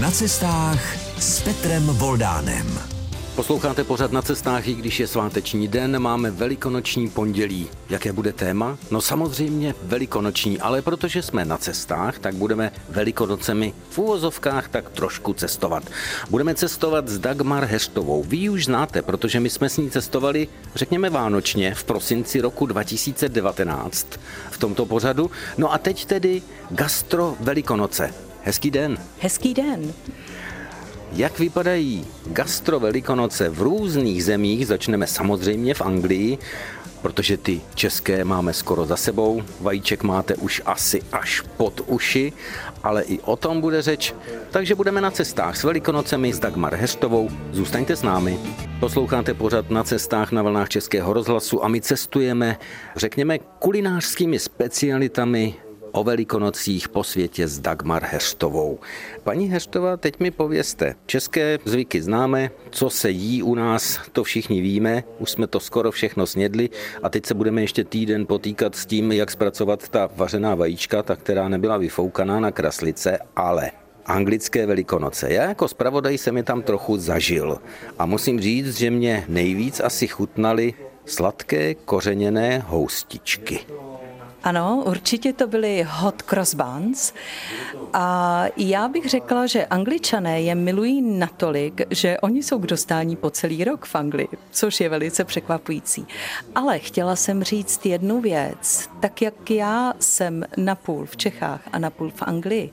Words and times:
Na 0.00 0.10
cestách 0.10 0.96
s 1.18 1.42
Petrem 1.42 1.86
Voldánem. 1.86 2.78
Posloucháte 3.36 3.84
pořád 3.84 4.12
na 4.12 4.22
cestách, 4.22 4.68
i 4.68 4.74
když 4.74 5.00
je 5.00 5.06
sváteční 5.06 5.68
den, 5.68 5.98
máme 5.98 6.30
velikonoční 6.30 7.10
pondělí. 7.10 7.68
Jaké 7.88 8.12
bude 8.12 8.32
téma? 8.32 8.78
No 8.90 9.00
samozřejmě 9.00 9.74
velikonoční, 9.82 10.60
ale 10.60 10.82
protože 10.82 11.22
jsme 11.22 11.44
na 11.44 11.58
cestách, 11.58 12.18
tak 12.18 12.34
budeme 12.34 12.72
velikonocemi 12.88 13.72
v 13.90 13.98
úvozovkách 13.98 14.68
tak 14.68 14.90
trošku 14.90 15.32
cestovat. 15.32 15.82
Budeme 16.30 16.54
cestovat 16.54 17.08
s 17.08 17.18
Dagmar 17.18 17.64
Heštovou. 17.64 18.22
Vy 18.22 18.48
už 18.48 18.64
znáte, 18.64 19.02
protože 19.02 19.40
my 19.40 19.50
jsme 19.50 19.68
s 19.68 19.76
ní 19.76 19.90
cestovali, 19.90 20.48
řekněme 20.74 21.10
vánočně, 21.10 21.74
v 21.74 21.84
prosinci 21.84 22.40
roku 22.40 22.66
2019 22.66 24.06
v 24.50 24.58
tomto 24.58 24.86
pořadu. 24.86 25.30
No 25.58 25.72
a 25.72 25.78
teď 25.78 26.04
tedy 26.04 26.42
gastro 26.70 27.36
velikonoce. 27.40 28.27
Hezký 28.42 28.70
den. 28.70 28.98
Hezký 29.20 29.54
den. 29.54 29.92
Jak 31.12 31.38
vypadají 31.38 32.06
gastro 32.26 32.80
velikonoce 32.80 33.48
v 33.48 33.62
různých 33.62 34.24
zemích? 34.24 34.66
Začneme 34.66 35.06
samozřejmě 35.06 35.74
v 35.74 35.82
Anglii, 35.82 36.38
protože 37.02 37.36
ty 37.36 37.60
české 37.74 38.24
máme 38.24 38.52
skoro 38.52 38.84
za 38.84 38.96
sebou. 38.96 39.42
Vajíček 39.60 40.02
máte 40.02 40.34
už 40.34 40.62
asi 40.66 41.02
až 41.12 41.42
pod 41.56 41.80
uši, 41.86 42.32
ale 42.82 43.02
i 43.02 43.20
o 43.20 43.36
tom 43.36 43.60
bude 43.60 43.82
řeč. 43.82 44.14
Takže 44.50 44.74
budeme 44.74 45.00
na 45.00 45.10
cestách 45.10 45.56
s 45.56 45.64
Velikonocemi 45.64 46.32
s 46.32 46.38
Dagmar 46.38 46.74
Heštovou. 46.74 47.30
Zůstaňte 47.52 47.96
s 47.96 48.02
námi. 48.02 48.38
Posloucháte 48.80 49.34
pořad 49.34 49.70
na 49.70 49.84
cestách 49.84 50.32
na 50.32 50.42
vlnách 50.42 50.68
Českého 50.68 51.12
rozhlasu 51.12 51.64
a 51.64 51.68
my 51.68 51.80
cestujeme, 51.80 52.58
řekněme, 52.96 53.38
kulinářskými 53.38 54.38
specialitami 54.38 55.54
o 55.92 56.04
velikonocích 56.04 56.88
po 56.88 57.04
světě 57.04 57.48
s 57.48 57.58
Dagmar 57.58 58.04
Heštovou. 58.04 58.78
Paní 59.24 59.48
Heštová, 59.48 59.96
teď 59.96 60.20
mi 60.20 60.30
povězte, 60.30 60.94
české 61.06 61.58
zvyky 61.64 62.02
známe, 62.02 62.50
co 62.70 62.90
se 62.90 63.10
jí 63.10 63.42
u 63.42 63.54
nás, 63.54 64.00
to 64.12 64.24
všichni 64.24 64.60
víme, 64.60 65.04
už 65.18 65.30
jsme 65.30 65.46
to 65.46 65.60
skoro 65.60 65.90
všechno 65.90 66.26
snědli 66.26 66.70
a 67.02 67.08
teď 67.08 67.26
se 67.26 67.34
budeme 67.34 67.60
ještě 67.60 67.84
týden 67.84 68.26
potýkat 68.26 68.74
s 68.74 68.86
tím, 68.86 69.12
jak 69.12 69.30
zpracovat 69.30 69.88
ta 69.88 70.08
vařená 70.16 70.54
vajíčka, 70.54 71.02
ta, 71.02 71.16
která 71.16 71.48
nebyla 71.48 71.76
vyfoukaná 71.76 72.40
na 72.40 72.50
kraslice, 72.50 73.18
ale 73.36 73.70
anglické 74.06 74.66
velikonoce. 74.66 75.32
Já 75.32 75.42
jako 75.42 75.68
zpravodaj 75.68 76.18
jsem 76.18 76.36
je 76.36 76.42
tam 76.42 76.62
trochu 76.62 76.96
zažil 76.96 77.58
a 77.98 78.06
musím 78.06 78.40
říct, 78.40 78.78
že 78.78 78.90
mě 78.90 79.24
nejvíc 79.28 79.80
asi 79.80 80.06
chutnaly 80.06 80.74
sladké 81.04 81.74
kořeněné 81.74 82.64
houstičky. 82.66 83.60
Ano, 84.44 84.82
určitě 84.86 85.32
to 85.32 85.46
byly 85.46 85.86
hot 85.88 86.22
cross 86.22 86.54
buns. 86.54 87.12
A 87.92 88.44
já 88.56 88.88
bych 88.88 89.10
řekla, 89.10 89.46
že 89.46 89.66
angličané 89.66 90.40
je 90.40 90.54
milují 90.54 91.02
natolik, 91.02 91.80
že 91.90 92.18
oni 92.20 92.42
jsou 92.42 92.58
k 92.58 92.66
dostání 92.66 93.16
po 93.16 93.30
celý 93.30 93.64
rok 93.64 93.86
v 93.86 93.94
Anglii, 93.94 94.28
což 94.50 94.80
je 94.80 94.88
velice 94.88 95.24
překvapující. 95.24 96.06
Ale 96.54 96.78
chtěla 96.78 97.16
jsem 97.16 97.42
říct 97.42 97.86
jednu 97.86 98.20
věc. 98.20 98.88
Tak 99.00 99.22
jak 99.22 99.50
já 99.50 99.94
jsem 99.98 100.44
napůl 100.56 101.06
v 101.06 101.16
Čechách 101.16 101.60
a 101.72 101.78
napůl 101.78 102.10
v 102.10 102.22
Anglii, 102.22 102.70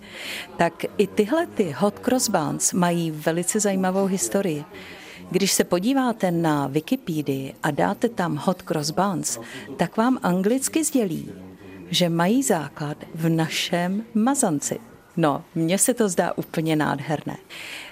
tak 0.58 0.74
i 0.98 1.08
tyhle 1.08 1.48
ty 1.48 1.76
hot 1.78 2.00
cross 2.00 2.30
buns 2.30 2.74
mají 2.74 3.12
velice 3.12 3.60
zajímavou 3.60 4.06
historii. 4.06 4.66
Když 5.32 5.52
se 5.52 5.64
podíváte 5.64 6.32
na 6.32 6.68
Wikipedii 6.68 7.54
a 7.64 7.72
dáte 7.72 8.10
tam 8.10 8.36
hot 8.36 8.62
cross 8.62 8.92
buns, 8.92 9.40
tak 9.78 9.98
vám 9.98 10.20
anglicky 10.24 10.84
sdělí, 10.84 11.32
že 11.96 12.10
mají 12.10 12.44
základ 12.44 12.98
v 13.16 13.30
našem 13.30 14.04
mazanci. 14.14 14.80
No, 15.18 15.44
mně 15.56 15.78
se 15.78 15.94
to 15.94 16.10
zdá 16.10 16.34
úplně 16.36 16.76
nádherné. 16.76 17.38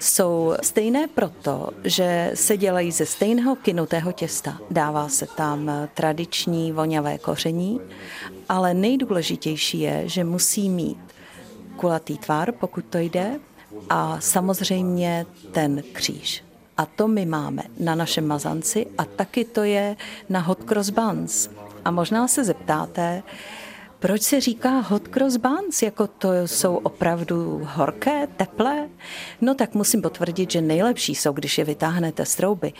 Jsou 0.00 0.54
stejné 0.62 1.06
proto, 1.06 1.70
že 1.84 2.30
se 2.34 2.56
dělají 2.56 2.92
ze 2.92 3.06
stejného 3.06 3.56
kinutého 3.56 4.12
těsta. 4.12 4.58
Dává 4.70 5.08
se 5.08 5.26
tam 5.36 5.70
tradiční 5.94 6.72
voňavé 6.72 7.18
koření, 7.18 7.80
ale 8.48 8.74
nejdůležitější 8.74 9.80
je, 9.80 10.02
že 10.08 10.24
musí 10.24 10.68
mít 10.68 10.98
kulatý 11.76 12.18
tvar, 12.18 12.52
pokud 12.52 12.84
to 12.84 12.98
jde, 12.98 13.40
a 13.90 14.20
samozřejmě 14.20 15.26
ten 15.52 15.82
kříž. 15.92 16.44
A 16.76 16.86
to 16.86 17.08
my 17.08 17.26
máme 17.26 17.62
na 17.80 17.94
našem 17.94 18.26
mazanci 18.26 18.86
a 18.98 19.04
taky 19.04 19.44
to 19.44 19.62
je 19.62 19.96
na 20.28 20.40
hot 20.40 20.64
cross 20.64 20.90
buns. 20.90 21.48
A 21.84 21.90
možná 21.90 22.28
se 22.28 22.44
zeptáte, 22.44 23.22
proč 24.04 24.22
se 24.22 24.40
říká 24.40 24.70
hot 24.70 25.08
cross 25.08 25.36
buns? 25.36 25.82
Jako 25.82 26.06
to 26.06 26.28
jsou 26.46 26.76
opravdu 26.76 27.60
horké, 27.64 28.26
teplé? 28.26 28.88
No 29.40 29.54
tak 29.54 29.74
musím 29.74 30.02
potvrdit, 30.02 30.50
že 30.50 30.60
nejlepší 30.60 31.14
jsou, 31.14 31.32
když 31.32 31.58
je 31.58 31.64
vytáhnete 31.64 32.26
z 32.26 32.34
trouby. 32.34 32.72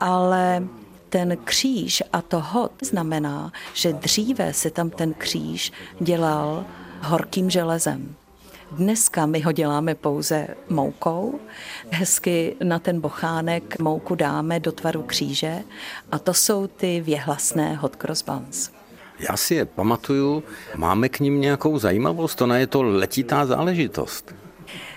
Ale 0.00 0.62
ten 1.08 1.36
kříž 1.44 2.02
a 2.12 2.22
to 2.22 2.40
hot 2.40 2.72
znamená, 2.82 3.52
že 3.74 3.92
dříve 3.92 4.52
se 4.52 4.70
tam 4.70 4.90
ten 4.90 5.14
kříž 5.14 5.72
dělal 6.00 6.64
horkým 7.02 7.50
železem. 7.50 8.14
Dneska 8.72 9.26
my 9.26 9.40
ho 9.40 9.52
děláme 9.52 9.94
pouze 9.94 10.48
moukou. 10.68 11.40
Hezky 11.90 12.56
na 12.62 12.78
ten 12.78 13.00
bochánek 13.00 13.78
mouku 13.78 14.14
dáme 14.14 14.60
do 14.60 14.72
tvaru 14.72 15.02
kříže 15.02 15.62
a 16.12 16.18
to 16.18 16.34
jsou 16.34 16.66
ty 16.66 17.00
věhlasné 17.00 17.74
hot 17.74 17.96
cross 17.96 18.22
buns. 18.22 18.77
Já 19.18 19.36
si 19.36 19.54
je 19.54 19.64
pamatuju, 19.64 20.42
máme 20.76 21.08
k 21.08 21.20
ním 21.20 21.40
nějakou 21.40 21.78
zajímavost, 21.78 22.42
ona 22.42 22.58
je 22.58 22.66
to 22.66 22.82
letitá 22.82 23.46
záležitost. 23.46 24.34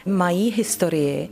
Mají 0.05 0.51
historii, 0.51 1.29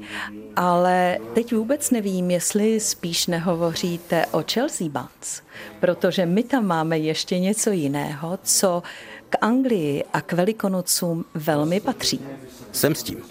ale 0.55 1.17
teď 1.33 1.53
vůbec 1.55 1.91
nevím, 1.91 2.31
jestli 2.31 2.79
spíš 2.79 3.27
nehovoříte 3.27 4.25
o 4.25 4.43
Chelsea 4.53 4.87
Buns, 4.89 5.41
protože 5.79 6.25
my 6.25 6.43
tam 6.43 6.65
máme 6.65 6.97
ještě 6.97 7.39
něco 7.39 7.71
jiného, 7.71 8.39
co 8.43 8.83
k 9.29 9.37
Anglii 9.41 10.03
a 10.13 10.21
k 10.21 10.33
Velikonocům 10.33 11.25
velmi 11.33 11.79
patří. 11.79 12.19
Jsem 12.71 12.95
s 12.95 13.03
tím. 13.03 13.23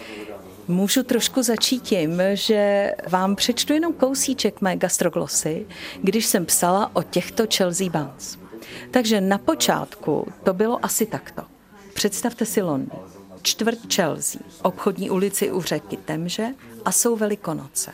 Můžu 0.67 1.03
trošku 1.03 1.43
začít 1.43 1.83
tím, 1.83 2.21
že 2.33 2.91
vám 3.07 3.35
přečtu 3.35 3.73
jenom 3.73 3.93
kousíček 3.93 4.61
mé 4.61 4.75
gastroglosy, 4.75 5.65
když 6.01 6.25
jsem 6.25 6.45
psala 6.45 6.91
o 6.93 7.03
těchto 7.03 7.43
Chelsea 7.57 7.89
Buns. 7.89 8.37
Takže 8.91 9.21
na 9.21 9.37
počátku 9.37 10.27
to 10.43 10.53
bylo 10.53 10.85
asi 10.85 11.05
takto. 11.05 11.41
Představte 11.93 12.45
si 12.45 12.61
Londýn, 12.61 12.99
čtvrt 13.41 13.93
Chelsea, 13.93 14.41
obchodní 14.61 15.09
ulici 15.09 15.51
u 15.51 15.61
řeky 15.61 15.97
Temže 15.97 16.47
a 16.85 16.91
jsou 16.91 17.15
velikonoce. 17.15 17.91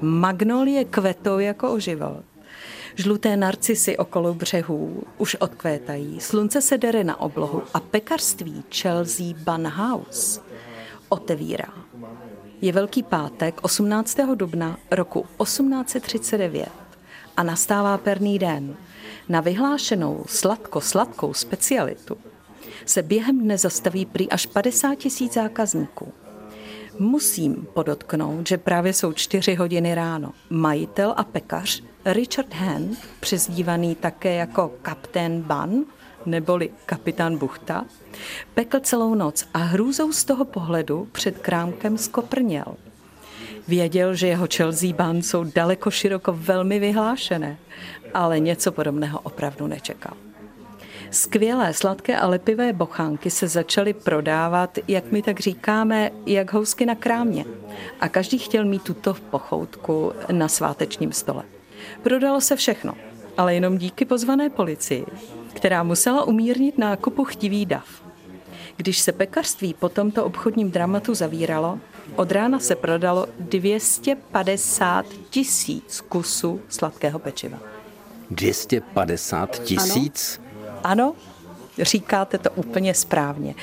Magnolie 0.00 0.84
kvetou 0.84 1.38
jako 1.38 1.72
o 1.72 1.78
život. 1.78 2.22
Žluté 2.94 3.36
narcisy 3.36 3.96
okolo 3.96 4.34
břehů 4.34 5.02
už 5.18 5.34
odkvétají, 5.34 6.20
slunce 6.20 6.62
se 6.62 6.78
dere 6.78 7.04
na 7.04 7.20
oblohu 7.20 7.62
a 7.74 7.80
pekařství 7.80 8.64
Chelsea 8.74 9.26
Bun 9.44 9.66
House 9.66 10.40
otevírá. 11.08 11.74
Je 12.60 12.72
Velký 12.72 13.02
pátek 13.02 13.58
18. 13.62 14.18
dubna 14.34 14.78
roku 14.90 15.26
1839 15.42 16.68
a 17.36 17.42
nastává 17.42 17.98
perný 17.98 18.38
den– 18.38 18.76
na 19.30 19.40
vyhlášenou 19.40 20.24
sladko-sladkou 20.28 21.34
specialitu 21.34 22.18
se 22.86 23.02
během 23.02 23.40
dne 23.40 23.58
zastaví 23.58 24.06
prý 24.06 24.30
až 24.30 24.46
50 24.46 24.94
tisíc 24.94 25.34
zákazníků. 25.34 26.12
Musím 26.98 27.66
podotknout, 27.74 28.48
že 28.48 28.58
právě 28.58 28.92
jsou 28.92 29.12
čtyři 29.12 29.54
hodiny 29.54 29.94
ráno. 29.94 30.32
Majitel 30.50 31.14
a 31.16 31.24
pekař 31.24 31.82
Richard 32.04 32.54
Hand, 32.54 32.98
přezdívaný 33.20 33.94
také 33.94 34.34
jako 34.34 34.72
kapitán 34.82 35.40
Ban, 35.40 35.84
neboli 36.26 36.70
kapitán 36.86 37.38
Buchta, 37.38 37.84
pekl 38.54 38.80
celou 38.80 39.14
noc 39.14 39.48
a 39.54 39.58
hrůzou 39.58 40.12
z 40.12 40.24
toho 40.24 40.44
pohledu 40.44 41.08
před 41.12 41.38
krámkem 41.38 41.98
skoprněl. 41.98 42.76
Věděl, 43.68 44.14
že 44.14 44.26
jeho 44.26 44.46
Chelsea 44.56 44.92
Ban 44.92 45.22
jsou 45.22 45.44
daleko 45.44 45.90
široko 45.90 46.32
velmi 46.32 46.78
vyhlášené 46.78 47.58
ale 48.14 48.40
něco 48.40 48.72
podobného 48.72 49.20
opravdu 49.20 49.66
nečekal. 49.66 50.16
Skvělé 51.10 51.74
sladké 51.74 52.16
a 52.16 52.26
lepivé 52.26 52.72
bochánky 52.72 53.30
se 53.30 53.48
začaly 53.48 53.92
prodávat, 53.92 54.78
jak 54.88 55.12
my 55.12 55.22
tak 55.22 55.40
říkáme, 55.40 56.10
jak 56.26 56.52
housky 56.52 56.86
na 56.86 56.94
krámě. 56.94 57.44
A 58.00 58.08
každý 58.08 58.38
chtěl 58.38 58.64
mít 58.64 58.82
tuto 58.82 59.14
pochoutku 59.30 60.12
na 60.32 60.48
svátečním 60.48 61.12
stole. 61.12 61.42
Prodalo 62.02 62.40
se 62.40 62.56
všechno, 62.56 62.94
ale 63.36 63.54
jenom 63.54 63.78
díky 63.78 64.04
pozvané 64.04 64.50
policii, 64.50 65.06
která 65.52 65.82
musela 65.82 66.24
umírnit 66.24 66.78
nákupu 66.78 67.24
chtivý 67.24 67.66
dav. 67.66 68.02
Když 68.76 68.98
se 68.98 69.12
pekařství 69.12 69.74
po 69.74 69.88
tomto 69.88 70.24
obchodním 70.24 70.70
dramatu 70.70 71.14
zavíralo, 71.14 71.78
od 72.16 72.32
rána 72.32 72.58
se 72.58 72.76
prodalo 72.76 73.26
250 73.40 75.06
tisíc 75.30 76.00
kusů 76.00 76.60
sladkého 76.68 77.18
pečiva. 77.18 77.58
250 78.30 79.58
tisíc? 79.62 80.40
Ano. 80.84 81.04
ano, 81.04 81.14
Říkáte 81.78 82.38
to 82.38 82.50
úplně 82.50 82.94
správně. 82.94 83.54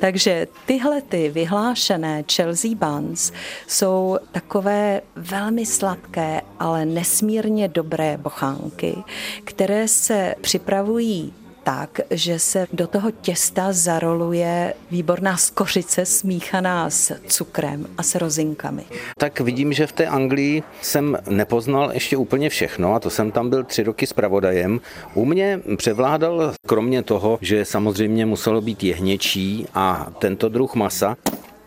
Takže 0.00 0.46
tyhle 0.66 1.02
ty 1.02 1.28
vyhlášené 1.28 2.24
Chelsea 2.32 2.70
Buns 2.74 3.32
jsou 3.66 4.18
takové 4.32 5.00
velmi 5.16 5.66
sladké, 5.66 6.40
ale 6.58 6.84
nesmírně 6.84 7.68
dobré 7.68 8.16
bochánky, 8.16 8.96
které 9.44 9.88
se 9.88 10.34
připravují 10.40 11.34
tak, 11.66 12.00
že 12.10 12.38
se 12.38 12.66
do 12.72 12.86
toho 12.86 13.10
těsta 13.10 13.72
zaroluje 13.72 14.74
výborná 14.90 15.36
skořice 15.36 16.06
smíchaná 16.06 16.90
s 16.90 17.14
cukrem 17.26 17.86
a 17.98 18.02
s 18.02 18.14
rozinkami. 18.14 18.84
Tak 19.18 19.40
vidím, 19.40 19.72
že 19.72 19.86
v 19.86 19.92
té 19.92 20.06
Anglii 20.06 20.62
jsem 20.82 21.18
nepoznal 21.28 21.90
ještě 21.92 22.16
úplně 22.16 22.50
všechno 22.50 22.94
a 22.94 23.00
to 23.00 23.10
jsem 23.10 23.30
tam 23.30 23.50
byl 23.50 23.64
tři 23.64 23.82
roky 23.82 24.06
s 24.06 24.12
pravodajem. 24.12 24.80
U 25.14 25.24
mě 25.24 25.60
převládal, 25.76 26.52
kromě 26.66 27.02
toho, 27.02 27.38
že 27.40 27.64
samozřejmě 27.64 28.26
muselo 28.26 28.60
být 28.60 28.84
jehněčí 28.84 29.66
a 29.74 30.06
tento 30.18 30.48
druh 30.48 30.74
masa, 30.74 31.16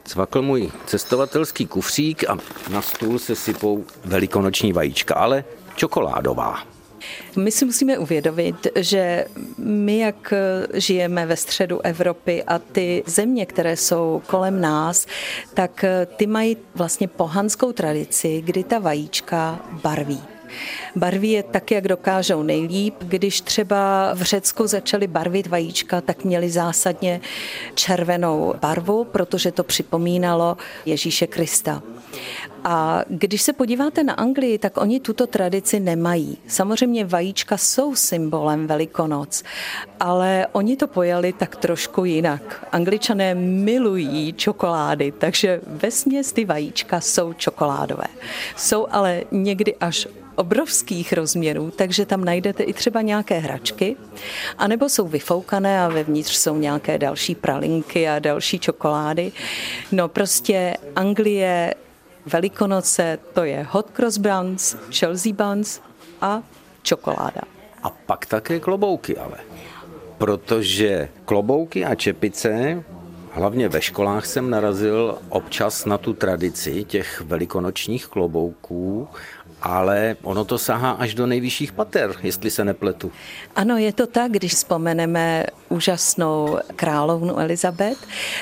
cvakl 0.04 0.42
můj 0.42 0.72
cestovatelský 0.86 1.66
kufřík 1.66 2.30
a 2.30 2.38
na 2.72 2.81
stůl 2.81 3.19
se 3.19 3.36
sypou 3.36 3.86
velikonoční 4.06 4.74
vajíčka, 4.74 5.16
ale 5.16 5.44
čokoládová. 5.75 6.79
My 7.36 7.51
si 7.51 7.66
musíme 7.66 7.98
uvědomit, 7.98 8.68
že 8.75 9.25
my, 9.57 10.00
jak 10.00 10.34
žijeme 10.74 11.25
ve 11.25 11.38
středu 11.38 11.81
Evropy 11.86 12.44
a 12.44 12.60
ty 12.60 13.04
země, 13.06 13.46
které 13.46 13.78
jsou 13.78 14.22
kolem 14.28 14.62
nás, 14.62 15.06
tak 15.54 15.86
ty 16.16 16.28
mají 16.28 16.57
vlastně 16.75 17.07
pohanskou 17.07 17.72
tradici, 17.72 18.42
kdy 18.46 18.63
ta 18.63 18.80
vajíčka 18.80 19.60
barví. 19.84 20.38
Barví 20.96 21.31
je 21.31 21.44
tak, 21.44 21.72
jak 21.72 21.88
dokážou 21.88 22.44
nejlíp. 22.44 22.96
Když 23.00 23.42
třeba 23.42 24.12
v 24.13 24.22
Řecku 24.22 24.68
začali 24.68 25.07
barvit 25.07 25.48
vajíčka, 25.48 26.01
tak 26.01 26.24
měli 26.24 26.50
zásadně 26.50 27.22
červenou 27.75 28.54
barvu, 28.62 29.04
protože 29.04 29.51
to 29.51 29.63
připomínalo 29.63 30.57
Ježíše 30.86 31.28
Krista. 31.28 31.81
A 32.63 33.04
když 33.07 33.42
se 33.42 33.54
podíváte 33.54 34.04
na 34.04 34.13
Anglii, 34.13 34.57
tak 34.57 34.78
oni 34.78 35.00
tuto 35.00 35.28
tradici 35.28 35.80
nemají. 35.80 36.38
Samozřejmě 36.48 37.06
vajíčka 37.06 37.57
jsou 37.57 37.95
symbolem 37.95 38.68
Velikonoc, 38.68 39.44
ale 40.00 40.48
oni 40.52 40.75
to 40.75 40.88
pojali 40.88 41.34
tak 41.34 41.56
trošku 41.56 42.06
jinak. 42.06 42.68
Angličané 42.72 43.36
milují 43.36 44.34
čokolády, 44.34 45.12
takže 45.12 45.62
ve 45.68 45.90
ty 46.34 46.45
vajíčka 46.45 47.02
jsou 47.02 47.34
čokoládové. 47.34 48.07
Jsou 48.56 48.88
ale 48.92 49.24
někdy 49.31 49.75
až 49.75 50.07
obrovských 50.39 51.13
rozměrů, 51.13 51.71
takže 51.75 52.06
tam 52.06 52.25
najdete 52.25 52.63
i 52.63 52.74
třeba 52.74 53.01
nějaké 53.01 53.39
hračky, 53.39 53.95
anebo 54.57 54.89
jsou 54.89 55.07
vyfoukané 55.07 55.81
a 55.81 55.88
vevnitř 55.88 56.36
jsou 56.36 56.57
nějaké 56.57 56.97
další 56.97 57.36
pralinky 57.36 58.09
a 58.09 58.19
další 58.19 58.59
čokolády. 58.59 59.31
No 59.91 60.07
prostě 60.07 60.77
Anglie 60.95 61.74
Velikonoce 62.25 63.19
to 63.33 63.44
je 63.44 63.65
hot 63.69 63.89
cross 63.91 64.18
buns, 64.18 64.75
Chelsea 65.00 65.33
buns 65.33 65.81
a 66.21 66.44
čokoláda. 66.81 67.42
A 67.83 67.89
pak 67.89 68.25
také 68.25 68.59
klobouky 68.59 69.18
ale. 69.18 69.38
Protože 70.18 71.09
klobouky 71.25 71.85
a 71.85 71.95
čepice 71.95 72.83
Hlavně 73.31 73.69
ve 73.69 73.81
školách 73.81 74.25
jsem 74.25 74.50
narazil 74.50 75.18
občas 75.30 75.85
na 75.85 75.97
tu 75.97 76.13
tradici 76.13 76.83
těch 76.83 77.21
velikonočních 77.21 78.07
klobouků, 78.07 79.07
ale 79.61 80.15
ono 80.23 80.45
to 80.45 80.57
sahá 80.57 80.91
až 80.91 81.13
do 81.13 81.27
nejvyšších 81.27 81.71
pater, 81.71 82.15
jestli 82.23 82.51
se 82.51 82.65
nepletu. 82.65 83.11
Ano, 83.56 83.77
je 83.77 83.94
to 83.94 84.07
tak, 84.07 84.31
když 84.31 84.53
vzpomeneme 84.53 85.45
úžasnou 85.69 86.57
královnu 86.75 87.39
Elizabet, 87.39 87.97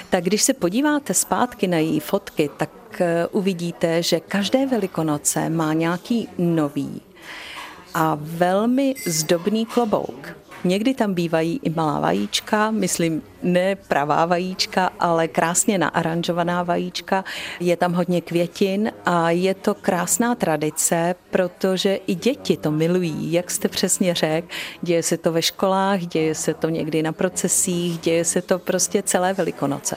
tak 0.10 0.24
když 0.24 0.44
se 0.44 0.54
podíváte 0.54 1.14
zpátky 1.14 1.68
na 1.68 1.78
její 1.78 2.00
fotky, 2.00 2.50
tak 2.58 2.70
eh, 3.02 3.28
uvidíte, 3.28 4.04
že 4.04 4.20
každé 4.20 4.66
velikonoce 4.66 5.50
má 5.50 5.74
nějaký 5.74 6.30
nový 6.38 7.02
a 8.00 8.18
velmi 8.22 8.96
zdobný 9.06 9.66
klobouk. 9.66 10.38
Někdy 10.64 10.94
tam 10.94 11.14
bývají 11.14 11.60
i 11.64 11.70
malá 11.70 12.00
vajíčka, 12.00 12.72
myslím 12.72 13.22
ne 13.44 13.76
pravá 13.76 14.26
vajíčka, 14.26 14.90
ale 15.00 15.28
krásně 15.28 15.78
naaranžovaná 15.78 16.64
vajíčka. 16.64 17.24
Je 17.60 17.78
tam 17.78 17.94
hodně 17.94 18.22
květin 18.22 18.92
a 19.06 19.32
je 19.32 19.54
to 19.54 19.76
krásná 19.76 20.36
tradice, 20.36 21.16
protože 21.32 21.96
i 21.96 22.16
děti 22.16 22.58
to 22.58 22.72
milují, 22.72 23.32
jak 23.32 23.52
jste 23.52 23.68
přesně 23.68 24.14
řekl. 24.14 24.48
Děje 24.82 25.04
se 25.04 25.18
to 25.18 25.32
ve 25.32 25.42
školách, 25.42 26.00
děje 26.00 26.36
se 26.36 26.54
to 26.54 26.70
někdy 26.70 27.04
na 27.04 27.12
procesích, 27.12 28.00
děje 28.00 28.26
se 28.26 28.42
to 28.42 28.60
prostě 28.60 29.04
celé 29.04 29.34
Velikonoce. 29.34 29.96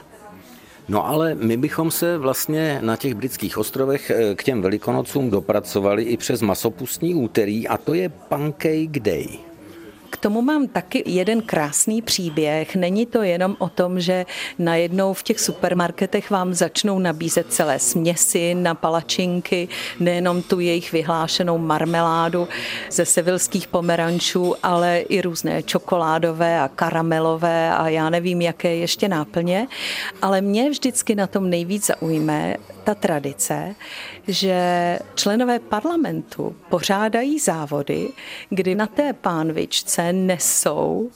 No 0.91 1.07
ale 1.07 1.35
my 1.35 1.57
bychom 1.57 1.91
se 1.91 2.19
vlastně 2.19 2.79
na 2.83 2.97
těch 2.97 3.15
britských 3.15 3.59
ostrovech 3.59 4.11
eh, 4.11 4.35
k 4.35 4.45
těm 4.45 4.63
velikonocům 4.63 5.31
dopracovali 5.31 6.03
i 6.03 6.17
přes 6.17 6.43
masopustní 6.43 7.15
úterý 7.15 7.69
a 7.69 7.77
to 7.77 7.95
je 7.95 8.09
Pancake 8.09 8.99
Day. 9.01 9.50
K 10.11 10.17
tomu 10.17 10.43
mám 10.43 10.69
taky 10.69 11.03
jeden 11.07 11.43
krásný 11.43 12.03
příběh. 12.03 12.77
Není 12.77 13.07
to 13.07 13.23
jenom 13.23 13.57
o 13.59 13.69
tom, 13.69 14.01
že 14.01 14.27
najednou 14.59 15.15
v 15.15 15.23
těch 15.23 15.41
supermarketech 15.41 16.31
vám 16.31 16.55
začnou 16.55 16.99
nabízet 16.99 17.53
celé 17.53 17.79
směsi 17.79 18.55
na 18.55 18.75
palačinky, 18.75 19.69
nejenom 20.01 20.43
tu 20.43 20.61
jejich 20.61 20.93
vyhlášenou 20.93 21.59
marmeládu 21.59 22.49
ze 22.91 23.07
sevilských 23.07 23.69
pomerančů, 23.69 24.55
ale 24.63 24.99
i 24.99 25.21
různé 25.21 25.63
čokoládové 25.63 26.61
a 26.61 26.69
karamelové 26.69 27.71
a 27.71 27.89
já 27.89 28.11
nevím, 28.11 28.41
jaké 28.41 28.77
ještě 28.77 29.09
náplně. 29.09 29.67
Ale 30.23 30.41
mě 30.41 30.71
vždycky 30.71 31.15
na 31.15 31.27
tom 31.27 31.51
nejvíc 31.51 31.87
zaujme 31.87 32.57
ta 32.85 32.95
tradice, 32.95 33.75
že 34.29 34.99
členové 35.15 35.59
parlamentu 35.59 36.57
pořádají 36.69 37.39
závody, 37.39 38.09
kdy 38.51 38.75
na 38.75 38.87
té 38.87 39.13
pánvičce 39.13 40.13
nesou 40.13 41.11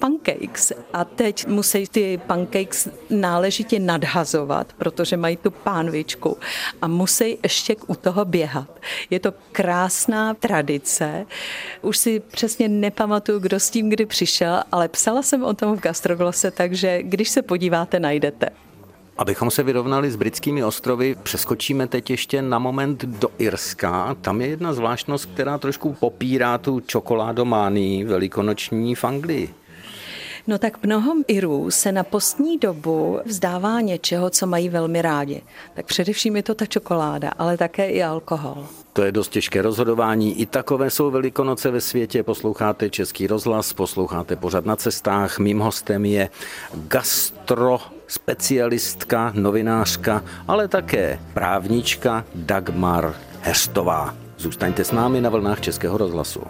pancakes 0.00 0.72
a 0.92 1.04
teď 1.04 1.46
musí 1.46 1.86
ty 1.86 2.20
pancakes 2.26 2.88
náležitě 3.10 3.78
nadhazovat, 3.78 4.72
protože 4.72 5.16
mají 5.16 5.36
tu 5.36 5.50
pánvičku 5.50 6.36
a 6.82 6.88
musí 6.88 7.38
ještě 7.42 7.76
u 7.86 7.94
toho 7.94 8.24
běhat. 8.24 8.80
Je 9.10 9.20
to 9.20 9.32
krásná 9.52 10.34
tradice. 10.34 11.26
Už 11.82 11.98
si 11.98 12.20
přesně 12.20 12.68
nepamatuju, 12.68 13.38
kdo 13.38 13.60
s 13.60 13.70
tím 13.70 13.90
kdy 13.90 14.06
přišel, 14.06 14.62
ale 14.72 14.88
psala 14.88 15.22
jsem 15.22 15.44
o 15.44 15.54
tom 15.54 15.76
v 15.76 15.80
Gastroglose, 15.80 16.50
takže 16.50 17.02
když 17.02 17.28
se 17.28 17.42
podíváte, 17.42 18.00
najdete. 18.00 18.48
Abychom 19.16 19.50
se 19.50 19.62
vyrovnali 19.62 20.10
s 20.10 20.16
britskými 20.16 20.64
ostrovy, 20.64 21.16
přeskočíme 21.22 21.86
teď 21.86 22.10
ještě 22.10 22.42
na 22.42 22.58
moment 22.58 23.04
do 23.04 23.28
Irska. 23.38 24.14
Tam 24.14 24.40
je 24.40 24.46
jedna 24.46 24.72
zvláštnost, 24.72 25.26
která 25.34 25.58
trošku 25.58 25.92
popírá 25.92 26.58
tu 26.58 26.80
čokoládománii 26.80 28.04
velikonoční 28.04 28.94
v 28.94 29.04
Anglii. 29.04 29.54
No 30.46 30.58
tak 30.58 30.86
mnoho 30.86 31.14
Irů 31.26 31.70
se 31.70 31.92
na 31.92 32.04
postní 32.04 32.58
dobu 32.58 33.20
vzdává 33.24 33.80
něčeho, 33.80 34.30
co 34.30 34.46
mají 34.46 34.68
velmi 34.68 35.02
rádi. 35.02 35.42
Tak 35.74 35.86
především 35.86 36.36
je 36.36 36.42
to 36.42 36.54
ta 36.54 36.66
čokoláda, 36.66 37.30
ale 37.38 37.56
také 37.56 37.88
i 37.88 38.02
alkohol. 38.02 38.66
To 38.92 39.02
je 39.02 39.12
dost 39.12 39.28
těžké 39.28 39.62
rozhodování. 39.62 40.40
I 40.40 40.46
takové 40.46 40.90
jsou 40.90 41.10
Velikonoce 41.10 41.70
ve 41.70 41.80
světě. 41.80 42.22
Posloucháte 42.22 42.90
Český 42.90 43.26
rozhlas, 43.26 43.72
posloucháte 43.72 44.36
pořad 44.36 44.66
na 44.66 44.76
cestách. 44.76 45.38
Mým 45.38 45.58
hostem 45.58 46.04
je 46.04 46.28
gastro 46.74 47.78
specialistka, 48.06 49.32
novinářka, 49.34 50.24
ale 50.48 50.68
také 50.68 51.20
právnička 51.34 52.24
Dagmar 52.34 53.14
Herstová. 53.40 54.14
Zůstaňte 54.38 54.84
s 54.84 54.92
námi 54.92 55.20
na 55.20 55.30
vlnách 55.30 55.60
Českého 55.60 55.98
rozhlasu. 55.98 56.40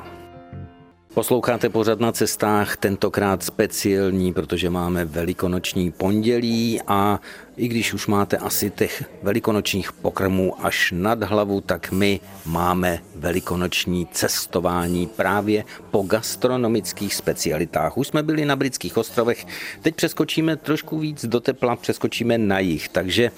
Posloucháte 1.14 1.68
pořad 1.68 2.00
na 2.00 2.12
cestách, 2.12 2.76
tentokrát 2.76 3.42
speciální, 3.42 4.32
protože 4.32 4.70
máme 4.70 5.04
velikonoční 5.04 5.92
pondělí 5.92 6.80
a 6.86 7.20
i 7.56 7.68
když 7.68 7.94
už 7.94 8.06
máte 8.06 8.36
asi 8.36 8.70
těch 8.70 9.04
velikonočních 9.22 9.92
pokrmů 9.92 10.66
až 10.66 10.92
nad 10.96 11.22
hlavu, 11.22 11.60
tak 11.60 11.92
my 11.92 12.20
máme 12.46 12.98
velikonoční 13.16 14.06
cestování 14.06 15.06
právě 15.06 15.64
po 15.90 16.02
gastronomických 16.02 17.14
specialitách. 17.14 17.96
Už 17.96 18.08
jsme 18.08 18.22
byli 18.22 18.44
na 18.44 18.56
britských 18.56 18.96
ostrovech, 18.96 19.46
teď 19.82 19.94
přeskočíme 19.94 20.56
trošku 20.56 20.98
víc 20.98 21.24
do 21.24 21.40
tepla, 21.40 21.76
přeskočíme 21.76 22.38
na 22.38 22.58
jich, 22.58 22.88
takže 22.88 23.30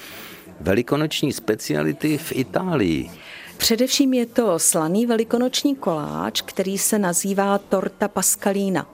velikonoční 0.60 1.32
speciality 1.32 2.18
v 2.18 2.32
Itálii. 2.32 3.10
Především 3.56 4.14
je 4.14 4.26
to 4.26 4.58
slaný 4.58 5.06
velikonoční 5.06 5.76
koláč, 5.76 6.40
který 6.40 6.78
se 6.78 6.98
nazývá 6.98 7.58
torta 7.58 8.08
pascalina. 8.08 8.90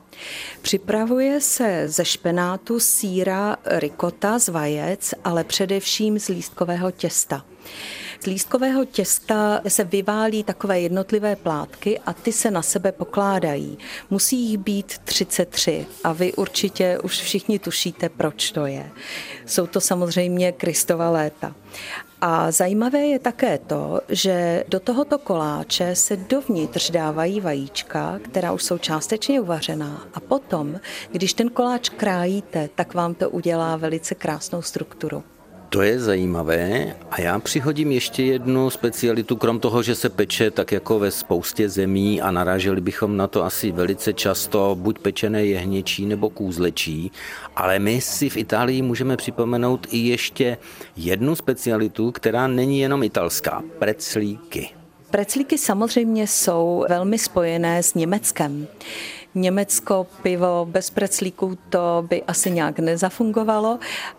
Připravuje 0.63 1.41
se 1.41 1.89
ze 1.89 2.05
špenátu, 2.05 2.81
síra, 2.81 3.57
rikota 3.65 4.39
z 4.39 4.49
vajec, 4.49 5.15
ale 5.25 5.45
především 5.45 6.19
z 6.19 6.29
lístkového 6.29 6.91
těsta. 6.91 7.45
Z 8.21 8.27
lístkového 8.27 8.85
těsta 8.85 9.61
se 9.69 9.85
vyválí 9.85 10.45
takové 10.45 10.81
jednotlivé 10.81 11.37
plátky 11.37 11.99
a 11.99 12.13
ty 12.13 12.33
se 12.33 12.51
na 12.51 12.63
sebe 12.63 12.93
pokládají. 12.93 13.79
Musí 14.11 14.37
jich 14.37 14.59
být 14.59 14.99
33 15.05 15.87
a 16.05 16.13
vy 16.13 16.33
určitě 16.33 16.99
už 16.99 17.21
všichni 17.21 17.59
tušíte, 17.59 18.09
proč 18.09 18.51
to 18.51 18.67
je. 18.67 18.91
Jsou 19.47 19.67
to 19.67 19.81
samozřejmě 19.81 20.53
Kristova 20.53 21.11
léta. 21.11 21.55
A 22.25 22.51
zajímavé 22.51 22.99
je 22.99 23.19
také 23.19 23.59
to, 23.59 24.01
že 24.09 24.65
do 24.69 24.81
tohoto 24.81 25.19
koláče 25.19 25.97
se 25.97 26.17
dovnitř 26.17 26.91
dávají 26.91 27.41
vajíčka, 27.41 28.19
která 28.23 28.53
už 28.53 28.63
jsou 28.63 28.79
částečně 28.79 29.41
uvařená. 29.41 30.07
A 30.15 30.21
potom, 30.21 30.81
když 31.11 31.35
ten 31.35 31.51
koláč 31.51 31.89
krájíte, 31.89 32.69
tak 32.75 32.95
vám 32.95 33.15
to 33.15 33.31
udělá 33.31 33.77
velice 33.77 34.15
krásnou 34.15 34.63
strukturu. 34.63 35.25
To 35.73 35.83
je 35.83 36.01
zajímavé 36.01 36.97
a 37.11 37.21
já 37.21 37.39
přihodím 37.39 37.93
ještě 37.93 38.23
jednu 38.23 38.71
specialitu, 38.71 39.37
krom 39.37 39.61
toho, 39.61 39.83
že 39.83 39.95
se 39.95 40.09
peče 40.09 40.51
tak 40.51 40.73
jako 40.73 40.99
ve 40.99 41.11
spoustě 41.11 41.69
zemí 41.69 42.21
a 42.21 42.31
naráželi 42.31 42.81
bychom 42.81 43.17
na 43.17 43.27
to 43.27 43.45
asi 43.45 43.71
velice 43.71 44.13
často, 44.13 44.77
buď 44.81 44.99
pečené 44.99 45.45
jehněčí 45.45 46.07
nebo 46.07 46.31
kůzlečí, 46.31 47.13
ale 47.57 47.79
my 47.79 48.01
si 48.01 48.29
v 48.29 48.37
Itálii 48.37 48.83
můžeme 48.83 49.17
připomenout 49.17 49.87
i 49.91 49.99
ještě 49.99 50.59
jednu 50.97 51.37
specialitu, 51.37 52.13
která 52.13 52.47
není 52.47 52.81
jenom 52.81 53.03
italská, 53.03 53.63
preclíky. 53.79 54.71
Preclíky 55.11 55.59
samozřejmě 55.59 56.27
jsou 56.27 56.85
velmi 56.89 57.19
spojené 57.19 57.83
s 57.83 57.95
Německem. 57.95 58.67
Německo 59.35 60.07
pivo 60.23 60.69
bez 60.71 60.91
preclíků 60.91 61.59
to 61.71 62.05
by 62.09 62.23
asi 62.23 62.51
nějak 62.51 62.79
nezafungovalo. 62.79 63.79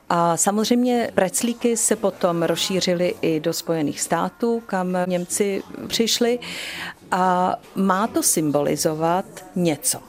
A 0.09 0.37
samozřejmě 0.37 1.11
preclíky 1.15 1.77
se 1.77 1.95
potom 1.95 2.43
rozšířily 2.43 3.15
i 3.21 3.39
do 3.39 3.53
Spojených 3.53 4.01
států, 4.01 4.63
kam 4.65 4.97
Němci 5.05 5.63
přišli. 5.87 6.39
A 7.11 7.55
má 7.75 8.07
to 8.07 8.23
symbolizovat 8.23 9.25
něco. 9.55 9.99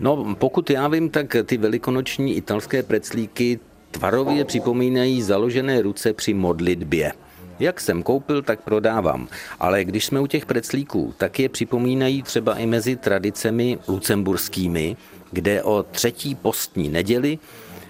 No, 0.00 0.34
pokud 0.38 0.70
já 0.70 0.88
vím, 0.88 1.10
tak 1.10 1.36
ty 1.44 1.56
velikonoční 1.56 2.36
italské 2.36 2.82
preclíky 2.82 3.60
tvarově 3.90 4.44
připomínají 4.44 5.22
založené 5.22 5.82
ruce 5.82 6.12
při 6.12 6.34
modlitbě. 6.34 7.12
Jak 7.58 7.80
jsem 7.80 8.02
koupil, 8.02 8.42
tak 8.42 8.60
prodávám. 8.60 9.28
Ale 9.60 9.84
když 9.84 10.04
jsme 10.04 10.20
u 10.20 10.26
těch 10.26 10.46
preclíků, 10.46 11.14
tak 11.16 11.38
je 11.38 11.48
připomínají 11.48 12.22
třeba 12.22 12.56
i 12.56 12.66
mezi 12.66 12.96
tradicemi 12.96 13.78
lucemburskými, 13.88 14.96
kde 15.32 15.62
o 15.62 15.82
třetí 15.82 16.34
postní 16.34 16.88
neděli 16.88 17.38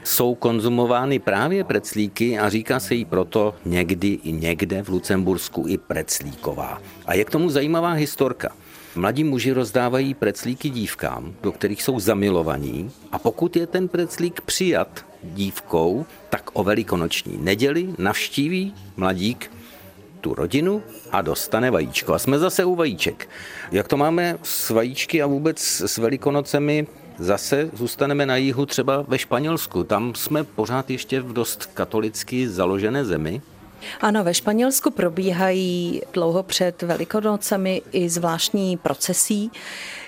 jsou 0.07 0.35
konzumovány 0.35 1.19
právě 1.19 1.65
preclíky 1.65 2.39
a 2.39 2.49
říká 2.49 2.81
se 2.81 2.95
jí 2.95 3.05
proto 3.05 3.55
někdy 3.65 4.09
i 4.09 4.33
někde 4.33 4.83
v 4.83 4.89
Lucembursku 4.89 5.65
i 5.69 5.79
preclíková. 5.79 6.83
A 7.07 7.15
je 7.15 7.25
k 7.25 7.31
tomu 7.31 7.51
zajímavá 7.51 7.93
historka. 7.93 8.53
Mladí 8.97 9.25
muži 9.25 9.53
rozdávají 9.53 10.15
preclíky 10.15 10.71
dívkám, 10.71 11.35
do 11.43 11.53
kterých 11.53 11.83
jsou 11.83 12.01
zamilovaní 12.01 12.91
a 13.13 13.19
pokud 13.19 13.57
je 13.57 13.67
ten 13.67 13.89
preclík 13.89 14.41
přijat 14.41 15.07
dívkou, 15.23 16.07
tak 16.29 16.51
o 16.53 16.65
velikonoční 16.65 17.39
neděli 17.41 17.89
navštíví 17.99 18.75
mladík 18.97 19.51
tu 20.27 20.35
rodinu 20.35 20.83
a 21.13 21.23
dostane 21.23 21.71
vajíčko. 21.71 22.15
A 22.15 22.19
jsme 22.19 22.39
zase 22.39 22.65
u 22.65 22.75
vajíček. 22.75 23.29
Jak 23.73 23.89
to 23.89 23.97
máme 23.97 24.39
s 24.43 24.71
vajíčky 24.71 25.23
a 25.23 25.27
vůbec 25.27 25.59
s 25.87 25.99
velikonocemi, 25.99 26.87
Zase 27.19 27.71
zůstaneme 27.73 28.27
na 28.27 28.37
jihu 28.37 28.67
třeba 28.67 29.05
ve 29.09 29.19
Španělsku. 29.19 29.85
Tam 29.85 30.15
jsme 30.15 30.45
pořád 30.45 30.91
ještě 30.91 31.21
v 31.21 31.33
dost 31.33 31.67
katolicky 31.67 32.49
založené 32.49 33.05
zemi. 33.05 33.43
Ano, 34.01 34.25
ve 34.25 34.35
Španělsku 34.35 34.91
probíhají 34.91 36.03
dlouho 36.13 36.43
před 36.43 36.83
Velikonocemi 36.83 37.83
i 37.93 38.09
zvláštní 38.09 38.77
procesí. 38.77 39.51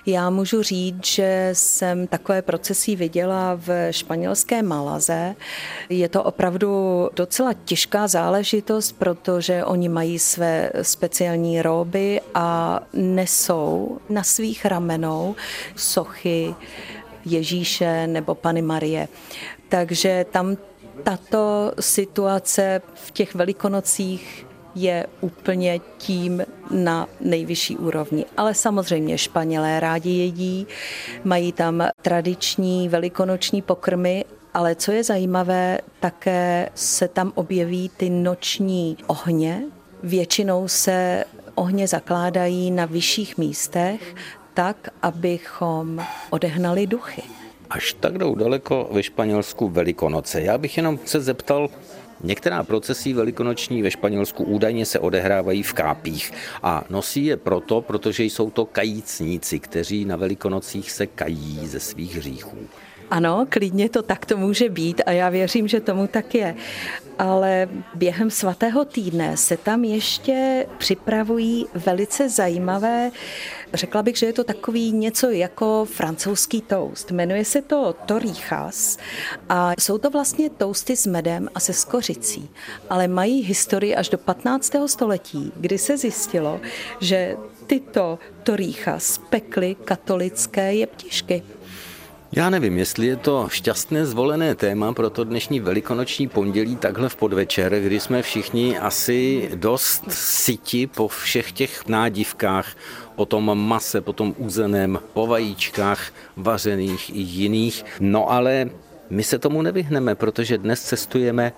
Já 0.07 0.31
můžu 0.31 0.63
říct, 0.63 1.07
že 1.07 1.51
jsem 1.53 2.07
takové 2.07 2.43
procesí 2.43 2.97
viděla 2.97 3.55
v 3.55 3.93
španělské 3.93 4.63
Malaze. 4.63 5.35
Je 5.89 6.09
to 6.09 6.23
opravdu 6.23 6.71
docela 7.17 7.53
těžká 7.65 8.09
záležitost, 8.09 8.93
protože 8.93 9.65
oni 9.65 9.89
mají 9.89 10.19
své 10.19 10.71
speciální 10.83 11.63
róby 11.63 12.21
a 12.35 12.81
nesou 12.93 13.99
na 14.09 14.23
svých 14.23 14.65
ramenou 14.65 15.35
sochy 15.77 16.55
Ježíše 17.25 18.07
nebo 18.07 18.35
Pany 18.35 18.63
Marie. 18.63 19.09
Takže 19.69 20.27
tam 20.31 20.57
tato 21.03 21.73
situace 21.81 22.83
v 22.95 23.11
těch 23.11 23.35
velikonocích 23.35 24.47
je 24.75 25.07
úplně 25.21 25.81
tím 25.99 26.45
na 26.71 27.09
nejvyšší 27.21 27.77
úrovni. 27.77 28.25
Ale 28.37 28.55
samozřejmě 28.55 29.19
Španělé 29.19 29.81
rádi 29.81 30.11
jedí, 30.11 30.67
mají 31.25 31.53
tam 31.53 31.89
tradiční 32.03 32.89
velikonoční 32.89 33.63
pokrmy, 33.63 34.25
ale 34.55 34.75
co 34.75 34.93
je 34.93 35.05
zajímavé, 35.05 35.79
také 36.01 36.69
se 36.75 37.09
tam 37.09 37.33
objeví 37.35 37.91
ty 37.97 38.11
noční 38.11 38.97
ohně. 39.07 39.63
Většinou 40.03 40.69
se 40.69 41.25
ohně 41.55 41.89
zakládají 41.89 42.71
na 42.71 42.87
vyšších 42.87 43.39
místech, 43.39 44.15
tak, 44.55 44.89
abychom 45.03 46.05
odehnali 46.31 46.87
duchy 46.87 47.38
až 47.71 47.93
tak 47.93 48.19
jdou 48.19 48.35
daleko 48.35 48.89
ve 48.93 49.03
Španělsku 49.03 49.69
Velikonoce. 49.69 50.43
Já 50.43 50.59
bych 50.59 50.77
jenom 50.77 50.99
se 51.05 51.21
zeptal, 51.21 51.71
Některá 52.25 52.63
procesí 52.63 53.13
velikonoční 53.13 53.83
ve 53.83 53.91
Španělsku 53.91 54.45
údajně 54.45 54.87
se 54.87 54.99
odehrávají 54.99 55.63
v 55.63 55.73
kápích 55.73 56.33
a 56.63 56.85
nosí 56.91 57.25
je 57.25 57.37
proto, 57.37 57.81
protože 57.81 58.25
jsou 58.25 58.51
to 58.51 58.65
kajícníci, 58.65 59.59
kteří 59.59 60.05
na 60.05 60.17
velikonocích 60.17 60.91
se 60.91 61.07
kají 61.07 61.61
ze 61.67 61.81
svých 61.81 62.17
hříchů. 62.17 62.59
Ano, 63.11 63.47
klidně 63.49 63.89
to 63.89 64.03
takto 64.03 64.37
může 64.37 64.69
být 64.69 65.01
a 65.07 65.11
já 65.11 65.29
věřím, 65.29 65.69
že 65.69 65.81
tomu 65.81 66.07
tak 66.07 66.35
je. 66.35 66.55
Ale 67.19 67.69
během 67.95 68.31
svatého 68.31 68.85
týdne 68.85 69.37
se 69.37 69.57
tam 69.57 69.85
ještě 69.85 70.67
připravují 70.79 71.67
velice 71.75 72.29
zajímavé, 72.29 73.11
řekla 73.75 74.03
bych, 74.03 74.17
že 74.17 74.27
je 74.27 74.33
to 74.33 74.45
takový 74.45 74.93
něco 74.93 75.31
jako 75.31 75.85
francouzský 75.85 76.61
toast. 76.61 77.11
Jmenuje 77.11 77.45
se 77.45 77.63
to 77.63 77.95
torijas 78.07 78.99
a 79.49 79.73
jsou 79.79 79.99
to 79.99 80.11
vlastně 80.11 80.51
toasty 80.51 80.97
s 80.97 81.07
medem 81.07 81.49
a 81.55 81.61
se 81.61 81.73
skořicí, 81.73 82.51
ale 82.91 83.09
mají 83.09 83.43
historii 83.43 83.95
až 83.97 84.09
do 84.09 84.19
15. 84.19 84.73
století, 84.87 85.53
kdy 85.57 85.79
se 85.79 85.97
zjistilo, 85.97 86.61
že 87.01 87.37
tyto 87.67 88.19
torícha 88.43 88.99
spekly 88.99 89.77
katolické 89.85 90.75
jeptišky. 90.75 91.43
Já 92.33 92.51
nevím, 92.51 92.79
jestli 92.79 93.07
je 93.07 93.17
to 93.17 93.49
šťastné 93.51 94.07
zvolené 94.07 94.55
téma 94.55 94.93
pro 94.93 95.11
to 95.11 95.25
dnešní 95.25 95.61
velikonoční 95.61 96.29
pondělí 96.29 96.77
takhle 96.77 97.09
v 97.09 97.17
podvečer, 97.17 97.81
kdy 97.81 98.01
jsme 98.01 98.23
všichni 98.23 98.79
asi 98.79 99.51
dost 99.55 100.05
syti 100.09 100.87
po 100.87 101.09
všech 101.09 101.53
těch 101.53 101.89
nádivkách, 101.89 102.77
po 103.17 103.27
tom 103.27 103.59
mase, 103.59 104.01
po 104.01 104.13
tom 104.13 104.35
uzeném, 104.39 104.99
po 105.13 105.27
vajíčkách 105.27 106.13
vařených 106.37 107.11
i 107.11 107.21
jiných. 107.21 107.85
No 108.01 108.31
ale 108.31 108.71
my 109.11 109.23
se 109.23 109.39
tomu 109.39 109.63
nevyhneme, 109.63 110.15
protože 110.15 110.59
dnes 110.59 110.83
cestujeme 110.83 111.53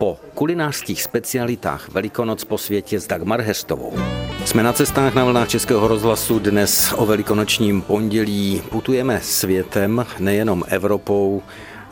po 0.00 0.18
kulinářských 0.34 1.02
specialitách 1.02 1.88
Velikonoc 1.88 2.44
po 2.44 2.58
světě 2.58 3.00
s 3.00 3.06
Dagmar 3.06 3.40
Hestovou. 3.40 3.92
Jsme 4.44 4.62
na 4.62 4.72
cestách 4.72 5.14
na 5.14 5.24
vlnách 5.24 5.48
Českého 5.48 5.88
rozhlasu. 5.88 6.38
Dnes 6.38 6.94
o 6.96 7.06
velikonočním 7.06 7.82
pondělí 7.82 8.62
putujeme 8.70 9.20
světem, 9.20 10.06
nejenom 10.18 10.64
Evropou, 10.68 11.42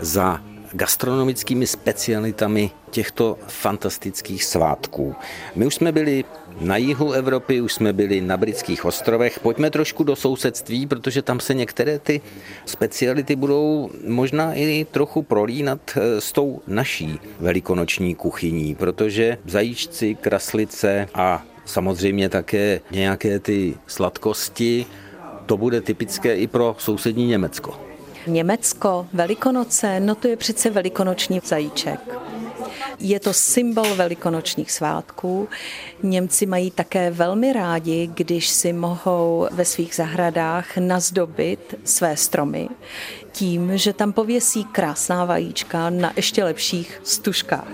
za 0.01 0.41
gastronomickými 0.73 1.67
specialitami 1.67 2.71
těchto 2.91 3.39
fantastických 3.47 4.45
svátků. 4.45 5.15
My 5.55 5.67
už 5.67 5.75
jsme 5.75 5.93
byli 5.93 6.25
na 6.61 6.77
jihu 6.77 7.13
Evropy, 7.13 7.61
už 7.61 7.73
jsme 7.73 7.93
byli 7.93 8.21
na 8.21 8.37
britských 8.37 8.85
ostrovech. 8.85 9.41
Pojďme 9.41 9.71
trošku 9.71 10.05
do 10.05 10.17
sousedství, 10.17 10.87
protože 10.87 11.23
tam 11.23 11.41
se 11.41 11.55
některé 11.55 11.99
ty 11.99 12.21
speciality 12.67 13.37
budou 13.37 13.91
možná 14.07 14.55
i 14.55 14.87
trochu 14.91 15.23
prolínat 15.23 15.81
eh, 15.97 16.21
s 16.21 16.33
tou 16.33 16.61
naší 16.67 17.21
velikonoční 17.41 18.15
kuchyní, 18.15 18.75
protože 18.75 19.39
zajíčci, 19.47 20.15
kraslice 20.15 21.09
a 21.15 21.45
samozřejmě 21.65 22.29
také 22.29 22.81
nějaké 22.91 23.39
ty 23.39 23.75
sladkosti, 23.87 24.87
to 25.47 25.57
bude 25.57 25.81
typické 25.81 26.37
i 26.37 26.47
pro 26.47 26.77
sousední 26.79 27.27
Německo. 27.27 27.81
Německo, 28.27 29.07
Velikonoce, 29.13 30.01
no 30.01 30.15
to 30.15 30.29
je 30.29 30.37
přece 30.37 30.71
velikonoční 30.71 31.41
zajíček. 31.45 32.01
Je 33.01 33.21
to 33.21 33.33
symbol 33.33 33.95
velikonočních 33.95 34.73
svátků. 34.73 35.49
Němci 36.03 36.47
mají 36.47 36.71
také 36.71 37.11
velmi 37.11 37.53
rádi, 37.53 38.11
když 38.15 38.49
si 38.49 38.73
mohou 38.73 39.49
ve 39.51 39.65
svých 39.65 39.95
zahradách 39.95 40.77
nazdobit 40.77 41.75
své 41.85 42.17
stromy 42.17 42.69
tím, 43.33 43.79
že 43.79 43.93
tam 43.93 44.13
pověsí 44.13 44.65
krásná 44.65 45.25
vajíčka 45.25 45.91
na 45.91 46.13
ještě 46.17 46.45
lepších 46.45 47.01
stužkách. 47.05 47.73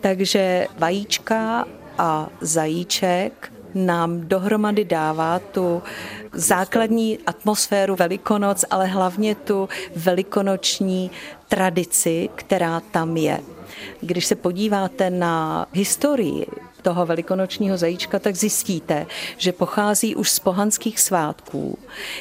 Takže 0.00 0.66
vajíčka 0.78 1.66
a 1.98 2.28
zajíček 2.40 3.52
nám 3.74 4.20
dohromady 4.20 4.84
dává 4.84 5.38
tu 5.38 5.82
základní 6.32 7.18
atmosféru 7.26 7.96
Velikonoc, 7.96 8.64
ale 8.70 8.86
hlavně 8.86 9.34
tu 9.34 9.68
velikonoční 9.96 11.10
tradici, 11.48 12.28
která 12.34 12.80
tam 12.80 13.16
je. 13.16 13.40
Když 14.00 14.26
se 14.26 14.34
podíváte 14.34 15.10
na 15.10 15.66
historii 15.72 16.46
toho 16.82 17.06
velikonočního 17.06 17.76
zajíčka, 17.76 18.18
tak 18.18 18.36
zjistíte, 18.36 19.06
že 19.36 19.52
pochází 19.52 20.16
už 20.16 20.30
z 20.30 20.38
pohanských 20.38 21.00
svátků, 21.00 21.78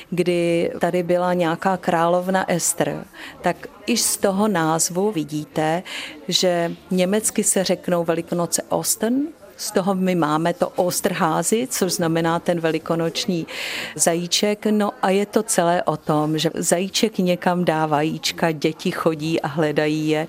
kdy 0.09 0.71
tady 0.79 1.03
byla 1.03 1.33
nějaká 1.33 1.77
královna 1.77 2.51
Ester. 2.51 3.05
Tak 3.41 3.67
i 3.85 3.97
z 3.97 4.17
toho 4.17 4.47
názvu 4.47 5.11
vidíte, 5.11 5.83
že 6.27 6.71
německy 6.91 7.43
se 7.43 7.63
řeknou 7.63 8.03
Velikonoce 8.03 8.63
Osten, 8.69 9.27
z 9.61 9.71
toho 9.71 9.95
my 9.95 10.15
máme 10.15 10.53
to 10.53 10.69
Osterházy, 10.69 11.67
což 11.69 11.93
znamená 11.93 12.39
ten 12.39 12.59
velikonoční 12.59 13.47
zajíček. 13.95 14.65
No 14.65 14.91
a 15.01 15.09
je 15.09 15.25
to 15.25 15.43
celé 15.43 15.83
o 15.83 15.97
tom, 15.97 16.37
že 16.37 16.49
zajíček 16.55 17.17
někam 17.17 17.65
dá 17.65 17.85
vajíčka, 17.85 18.51
děti 18.51 18.91
chodí 18.91 19.41
a 19.41 19.47
hledají 19.47 20.09
je. 20.09 20.27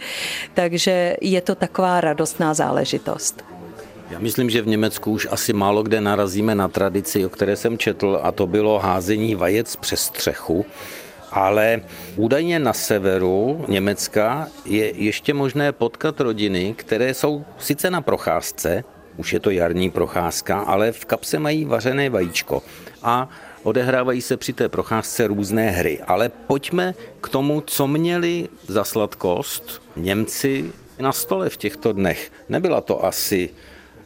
Takže 0.54 1.16
je 1.20 1.40
to 1.40 1.54
taková 1.54 2.00
radostná 2.00 2.54
záležitost. 2.54 3.44
Já 4.10 4.18
myslím, 4.18 4.50
že 4.50 4.62
v 4.62 4.66
Německu 4.66 5.12
už 5.12 5.28
asi 5.30 5.52
málo 5.52 5.82
kde 5.82 6.00
narazíme 6.00 6.54
na 6.54 6.68
tradici, 6.68 7.26
o 7.26 7.28
které 7.28 7.56
jsem 7.56 7.78
četl, 7.78 8.20
a 8.22 8.32
to 8.32 8.46
bylo 8.46 8.78
házení 8.78 9.34
vajec 9.34 9.76
přes 9.76 10.00
střechu. 10.00 10.66
Ale 11.30 11.80
údajně 12.16 12.58
na 12.58 12.72
severu 12.72 13.64
Německa 13.68 14.48
je 14.64 14.92
ještě 14.96 15.34
možné 15.34 15.72
potkat 15.72 16.20
rodiny, 16.20 16.74
které 16.76 17.14
jsou 17.14 17.44
sice 17.58 17.90
na 17.90 18.00
procházce, 18.00 18.84
už 19.16 19.33
je 19.33 19.40
to 19.40 19.50
jarní 19.50 19.90
procházka, 19.90 20.61
ale 20.61 20.92
v 20.92 21.04
kapse 21.04 21.38
mají 21.38 21.64
vařené 21.64 22.11
vajíčko 22.11 22.62
a 23.02 23.28
odehrávají 23.62 24.23
se 24.23 24.37
při 24.37 24.52
té 24.52 24.69
procházce 24.69 25.26
různé 25.26 25.71
hry. 25.71 26.00
Ale 26.07 26.28
pojďme 26.28 26.95
k 27.21 27.28
tomu, 27.28 27.61
co 27.61 27.87
měli 27.87 28.49
za 28.69 28.85
sladkost 28.85 29.83
Němci 29.97 30.73
na 30.99 31.12
stole 31.12 31.49
v 31.49 31.57
těchto 31.57 31.92
dnech. 31.92 32.33
Nebyla 32.49 32.81
to 32.81 33.04
asi 33.04 33.50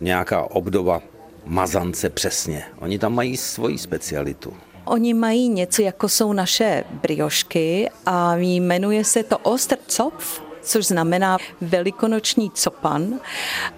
nějaká 0.00 0.42
obdoba 0.42 1.02
mazance 1.44 2.10
přesně. 2.10 2.64
Oni 2.78 2.98
tam 2.98 3.14
mají 3.14 3.36
svoji 3.36 3.78
specialitu. 3.78 4.56
Oni 4.84 5.14
mají 5.14 5.48
něco, 5.48 5.82
jako 5.82 6.08
jsou 6.08 6.32
naše 6.32 6.84
briošky 6.90 7.90
a 8.06 8.36
jmenuje 8.36 9.04
se 9.04 9.22
to 9.22 9.38
Osterzopf 9.38 10.45
což 10.66 10.86
znamená 10.86 11.38
velikonoční 11.60 12.50
copan. 12.50 13.20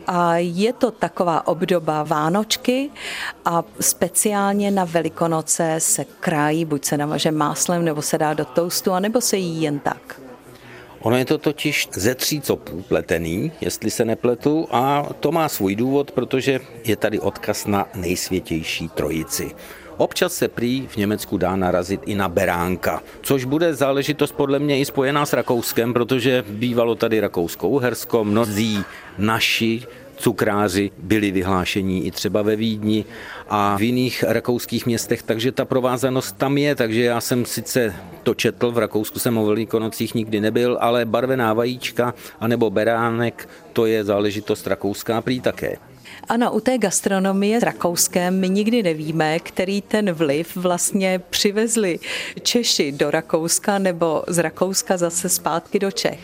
A 0.06 0.36
je 0.36 0.72
to 0.72 0.90
taková 0.90 1.46
obdoba 1.46 2.02
Vánočky 2.02 2.90
a 3.44 3.64
speciálně 3.80 4.70
na 4.70 4.84
Velikonoce 4.84 5.74
se 5.78 6.04
krájí, 6.04 6.64
buď 6.64 6.84
se 6.84 6.96
namaže 6.96 7.30
máslem, 7.30 7.84
nebo 7.84 8.02
se 8.02 8.18
dá 8.18 8.34
do 8.34 8.44
toustu, 8.44 8.92
anebo 8.92 9.20
se 9.20 9.36
jí 9.36 9.62
jen 9.62 9.78
tak. 9.78 10.20
Ono 11.00 11.16
je 11.16 11.24
to 11.24 11.38
totiž 11.38 11.88
ze 11.92 12.14
tří 12.14 12.40
copů 12.40 12.82
pletený, 12.82 13.52
jestli 13.60 13.90
se 13.90 14.04
nepletu, 14.04 14.68
a 14.70 15.08
to 15.20 15.32
má 15.32 15.48
svůj 15.48 15.74
důvod, 15.76 16.10
protože 16.10 16.60
je 16.84 16.96
tady 16.96 17.20
odkaz 17.20 17.66
na 17.66 17.88
nejsvětější 17.94 18.88
trojici. 18.88 19.50
Občas 19.98 20.34
se 20.34 20.48
prý 20.48 20.86
v 20.86 20.96
Německu 20.96 21.38
dá 21.38 21.56
narazit 21.56 22.00
i 22.06 22.14
na 22.14 22.28
beránka, 22.28 23.02
což 23.22 23.44
bude 23.44 23.74
záležitost 23.74 24.32
podle 24.32 24.58
mě 24.58 24.80
i 24.80 24.84
spojená 24.84 25.26
s 25.26 25.32
Rakouskem, 25.32 25.92
protože 25.92 26.44
bývalo 26.48 26.94
tady 26.94 27.20
Rakousko-Uhersko, 27.20 28.24
mnozí 28.24 28.84
naši 29.18 29.82
cukráři 30.16 30.90
byli 30.98 31.30
vyhlášení 31.30 32.06
i 32.06 32.10
třeba 32.10 32.42
ve 32.42 32.56
Vídni 32.56 33.04
a 33.48 33.76
v 33.76 33.82
jiných 33.82 34.24
rakouských 34.28 34.86
městech, 34.86 35.22
takže 35.22 35.52
ta 35.52 35.64
provázanost 35.64 36.36
tam 36.36 36.58
je, 36.58 36.74
takže 36.74 37.02
já 37.02 37.20
jsem 37.20 37.44
sice 37.44 37.94
to 38.22 38.34
četl, 38.34 38.70
v 38.70 38.78
Rakousku 38.78 39.18
jsem 39.18 39.38
o 39.38 39.46
Velikonocích 39.46 40.14
nikdy 40.14 40.40
nebyl, 40.40 40.78
ale 40.80 41.04
barvená 41.04 41.54
vajíčka 41.54 42.14
anebo 42.40 42.70
beránek, 42.70 43.48
to 43.72 43.86
je 43.86 44.04
záležitost 44.04 44.66
rakouská 44.66 45.20
prý 45.20 45.40
také. 45.40 45.87
Ano, 46.28 46.52
u 46.52 46.60
té 46.60 46.78
gastronomie 46.78 47.60
s 47.60 47.62
Rakouskem 47.62 48.40
my 48.40 48.48
nikdy 48.48 48.82
nevíme, 48.82 49.38
který 49.38 49.82
ten 49.82 50.12
vliv 50.12 50.56
vlastně 50.56 51.20
přivezli 51.30 51.98
Češi 52.42 52.92
do 52.92 53.10
Rakouska 53.10 53.78
nebo 53.78 54.22
z 54.26 54.38
Rakouska 54.38 54.96
zase 54.96 55.28
zpátky 55.28 55.78
do 55.78 55.90
Čech. 55.90 56.20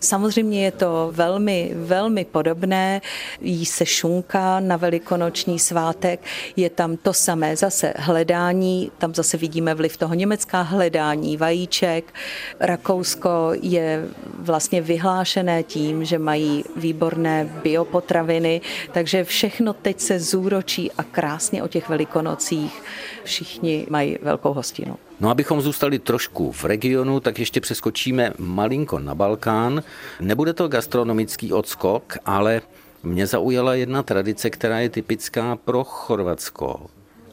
Samozřejmě 0.00 0.64
je 0.64 0.72
to 0.72 1.10
velmi, 1.12 1.72
velmi 1.74 2.24
podobné. 2.24 3.00
Jí 3.40 3.66
se 3.66 3.86
šunka 3.86 4.60
na 4.60 4.76
velikonoční 4.76 5.58
svátek, 5.58 6.20
je 6.56 6.70
tam 6.70 6.96
to 6.96 7.12
samé 7.12 7.56
zase 7.56 7.94
hledání, 7.96 8.90
tam 8.98 9.14
zase 9.14 9.36
vidíme 9.36 9.74
vliv 9.74 9.96
toho 9.96 10.14
německá 10.14 10.62
hledání 10.62 11.36
vajíček. 11.36 12.14
Rakousko 12.60 13.50
je 13.62 14.04
vlastně 14.34 14.80
vyhlášené 14.80 15.62
tím, 15.62 16.04
že 16.04 16.18
mají 16.18 16.64
výborné 16.76 17.60
biopotraviny, 17.62 18.60
takže 18.92 19.24
všechno 19.48 19.72
teď 19.72 20.00
se 20.00 20.20
zúročí 20.20 20.92
a 20.92 21.02
krásně 21.02 21.62
o 21.62 21.68
těch 21.68 21.88
velikonocích 21.88 22.82
všichni 23.24 23.86
mají 23.90 24.18
velkou 24.22 24.52
hostinu. 24.52 24.96
No 25.20 25.30
abychom 25.30 25.60
zůstali 25.60 25.98
trošku 25.98 26.52
v 26.52 26.64
regionu, 26.64 27.20
tak 27.20 27.38
ještě 27.38 27.60
přeskočíme 27.60 28.32
malinko 28.38 28.98
na 28.98 29.14
Balkán. 29.14 29.82
Nebude 30.20 30.52
to 30.52 30.68
gastronomický 30.68 31.52
odskok, 31.52 32.16
ale 32.24 32.62
mě 33.02 33.26
zaujala 33.26 33.74
jedna 33.74 34.02
tradice, 34.02 34.50
která 34.50 34.80
je 34.80 34.88
typická 34.88 35.56
pro 35.56 35.84
Chorvatsko. 35.84 36.86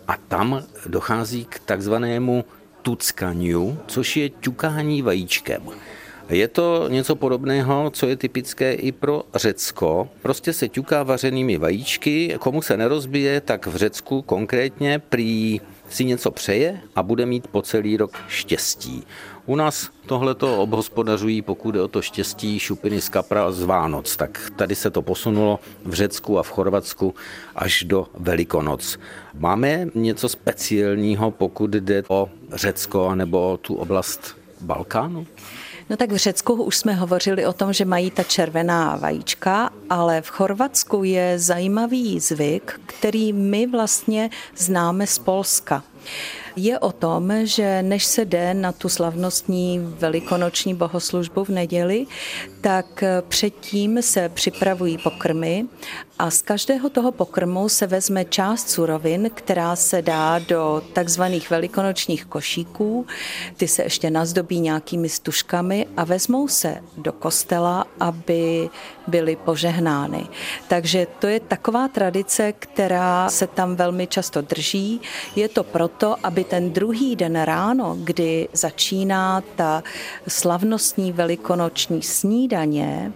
A 0.08 0.18
tam 0.28 0.64
dochází 0.86 1.46
k 1.46 1.60
takzvanému 1.60 2.46
tuckaniu, 2.82 3.78
což 3.88 4.18
je 4.18 4.30
ťukání 4.30 5.02
vajíčkem. 5.02 5.62
Je 6.30 6.48
to 6.48 6.90
něco 6.90 7.16
podobného, 7.16 7.90
co 7.90 8.08
je 8.08 8.16
typické 8.16 8.74
i 8.74 8.92
pro 8.92 9.24
Řecko. 9.36 10.10
Prostě 10.22 10.54
se 10.54 10.70
ťuká 10.70 11.04
vařenými 11.04 11.58
vajíčky, 11.58 12.38
komu 12.40 12.62
se 12.62 12.78
nerozbije, 12.78 13.42
tak 13.42 13.68
v 13.68 13.76
Řecku 13.76 14.22
konkrétně 14.22 15.00
prý 15.00 15.62
si 15.90 16.06
něco 16.06 16.32
přeje 16.32 16.82
a 16.96 17.04
bude 17.04 17.26
mít 17.26 17.48
po 17.48 17.62
celý 17.62 17.98
rok 17.98 18.18
štěstí. 18.28 19.04
U 19.46 19.56
nás 19.56 19.90
tohleto 20.06 20.62
obhospodařují, 20.62 21.42
pokud 21.42 21.76
je 21.76 21.82
o 21.82 21.88
to 21.88 22.02
štěstí, 22.02 22.60
šupiny 22.60 23.02
z 23.02 23.10
kapra 23.10 23.52
z 23.52 23.64
Vánoc. 23.64 24.18
Tak 24.18 24.52
tady 24.56 24.76
se 24.76 24.92
to 24.92 25.02
posunulo 25.02 25.60
v 25.86 25.94
Řecku 25.94 26.40
a 26.40 26.44
v 26.44 26.50
Chorvatsku 26.50 27.16
až 27.56 27.84
do 27.84 28.08
Velikonoc. 28.18 29.00
Máme 29.34 29.88
něco 29.96 30.30
speciálního, 30.30 31.32
pokud 31.32 31.72
jde 31.72 32.04
o 32.08 32.30
Řecko 32.54 33.16
nebo 33.16 33.58
tu 33.58 33.76
oblast 33.76 34.38
Balkánu? 34.62 35.28
No 35.90 35.98
tak 35.98 36.12
v 36.12 36.16
Řecku 36.16 36.54
už 36.54 36.78
jsme 36.78 36.94
hovořili 36.94 37.46
o 37.46 37.54
tom, 37.54 37.74
že 37.74 37.86
mají 37.86 38.12
ta 38.12 38.24
červená 38.24 38.96
vajíčka, 38.96 39.70
ale 39.90 40.22
v 40.22 40.30
Chorvatsku 40.30 41.04
je 41.04 41.40
zajímavý 41.40 42.20
zvyk, 42.20 42.82
který 42.86 43.34
my 43.34 43.68
vlastně 43.68 44.30
známe 44.58 45.08
z 45.08 45.20
Polska 45.20 45.84
je 46.56 46.80
o 46.80 46.92
tom, 46.92 47.32
že 47.44 47.84
než 47.84 48.06
se 48.06 48.26
jde 48.26 48.54
na 48.54 48.72
tu 48.72 48.90
slavnostní 48.90 49.80
velikonoční 49.80 50.74
bohoslužbu 50.74 51.44
v 51.44 51.50
neděli, 51.50 52.06
tak 52.62 53.04
předtím 53.28 54.02
se 54.02 54.30
připravují 54.30 54.98
pokrmy 54.98 55.66
a 56.20 56.32
z 56.32 56.42
každého 56.42 56.90
toho 56.90 57.12
pokrmu 57.12 57.70
se 57.70 57.88
vezme 57.88 58.26
část 58.26 58.70
surovin, 58.70 59.30
která 59.34 59.76
se 59.76 60.02
dá 60.02 60.40
do 60.40 60.84
takzvaných 60.94 61.50
velikonočních 61.50 62.26
košíků. 62.26 63.06
Ty 63.58 63.68
se 63.68 63.84
ještě 63.84 64.10
nazdobí 64.10 64.60
nějakými 64.60 65.10
stužkami 65.10 65.88
a 65.98 66.04
vezmou 66.04 66.48
se 66.48 66.78
do 66.98 67.12
kostela, 67.12 67.86
aby 68.00 68.70
byly 69.08 69.36
požehnány. 69.36 70.28
Takže 70.68 71.08
to 71.20 71.28
je 71.28 71.40
taková 71.40 71.88
tradice, 71.88 72.54
která 72.60 73.30
se 73.30 73.48
tam 73.48 73.76
velmi 73.76 74.08
často 74.08 74.42
drží. 74.42 75.02
Je 75.36 75.50
to 75.50 75.64
proto, 75.64 76.16
aby 76.24 76.44
ten 76.50 76.74
druhý 76.74 77.16
den 77.16 77.42
ráno, 77.42 77.98
kdy 78.04 78.48
začíná 78.54 79.44
ta 79.56 79.84
slavnostní 80.28 81.12
velikonoční 81.12 82.02
snídaně, 82.02 83.14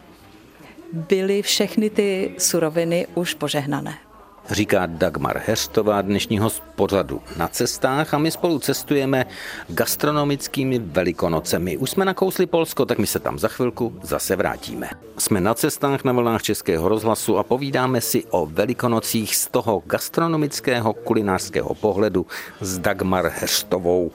byly 0.93 1.41
všechny 1.41 1.89
ty 1.89 2.35
suroviny 2.37 3.07
už 3.15 3.33
požehnané. 3.33 4.08
Říká 4.51 4.85
Dagmar 4.85 5.41
Heřtová, 5.45 6.01
dnešního 6.01 6.49
pořadu 6.75 7.21
na 7.37 7.47
cestách 7.47 8.13
a 8.13 8.17
my 8.17 8.31
spolu 8.31 8.59
cestujeme 8.59 9.25
gastronomickými 9.69 10.79
velikonocemi. 10.79 11.77
Už 11.77 11.89
jsme 11.89 12.05
nakousli 12.05 12.45
Polsko, 12.45 12.85
tak 12.85 12.97
my 12.97 13.07
se 13.07 13.19
tam 13.19 13.39
za 13.39 13.47
chvilku 13.47 13.99
zase 14.03 14.35
vrátíme. 14.35 14.89
Jsme 15.17 15.41
na 15.41 15.53
cestách 15.53 16.03
na 16.03 16.13
vlnách 16.13 16.41
Českého 16.41 16.89
rozhlasu 16.89 17.37
a 17.37 17.43
povídáme 17.43 18.01
si 18.01 18.23
o 18.29 18.45
velikonocích 18.45 19.35
z 19.35 19.47
toho 19.47 19.83
gastronomického 19.85 20.93
kulinářského 20.93 21.73
pohledu 21.75 22.25
s 22.61 22.79
Dagmar 22.79 23.31
Heřtovou. 23.35 24.11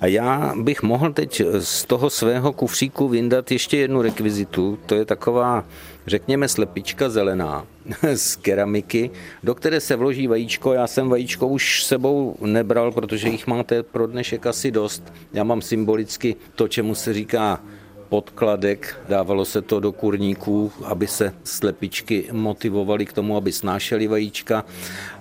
A 0.00 0.06
já 0.06 0.52
bych 0.56 0.82
mohl 0.82 1.12
teď 1.12 1.42
z 1.58 1.84
toho 1.84 2.10
svého 2.10 2.52
kufříku 2.52 3.08
vyndat 3.08 3.50
ještě 3.50 3.76
jednu 3.76 4.02
rekvizitu, 4.02 4.78
to 4.86 4.94
je 4.94 5.04
taková 5.04 5.64
řekněme 6.06 6.48
slepička 6.48 7.08
zelená 7.08 7.66
z 8.14 8.36
keramiky, 8.36 9.10
do 9.42 9.54
které 9.54 9.80
se 9.80 9.96
vloží 9.96 10.26
vajíčko. 10.26 10.72
Já 10.72 10.86
jsem 10.86 11.08
vajíčko 11.08 11.48
už 11.48 11.84
sebou 11.84 12.36
nebral, 12.40 12.92
protože 12.92 13.28
jich 13.28 13.46
máte 13.46 13.82
pro 13.82 14.06
dnešek 14.06 14.46
asi 14.46 14.70
dost. 14.70 15.12
Já 15.32 15.44
mám 15.44 15.62
symbolicky 15.62 16.36
to, 16.54 16.68
čemu 16.68 16.94
se 16.94 17.14
říká 17.14 17.60
podkladek, 18.08 18.96
dávalo 19.08 19.44
se 19.44 19.62
to 19.62 19.80
do 19.80 19.92
kurníků, 19.92 20.72
aby 20.84 21.06
se 21.06 21.32
slepičky 21.44 22.28
motivovaly 22.32 23.06
k 23.06 23.12
tomu, 23.12 23.36
aby 23.36 23.52
snášely 23.52 24.06
vajíčka. 24.06 24.64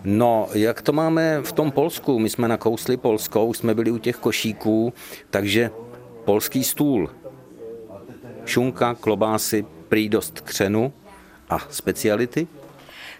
No, 0.03 0.47
jak 0.53 0.81
to 0.81 0.93
máme 0.93 1.41
v 1.41 1.51
tom 1.51 1.71
Polsku? 1.71 2.19
My 2.19 2.29
jsme 2.29 2.47
nakousli 2.47 2.97
Polsko, 2.97 3.45
už 3.45 3.57
jsme 3.57 3.75
byli 3.75 3.91
u 3.91 3.97
těch 3.97 4.15
košíků, 4.15 4.93
takže 5.29 5.71
polský 6.25 6.63
stůl, 6.63 7.09
šunka, 8.45 8.95
klobásy, 8.95 9.65
prý 9.93 10.09
dost 10.09 10.41
křenu 10.41 10.93
a 11.49 11.59
speciality? 11.69 12.47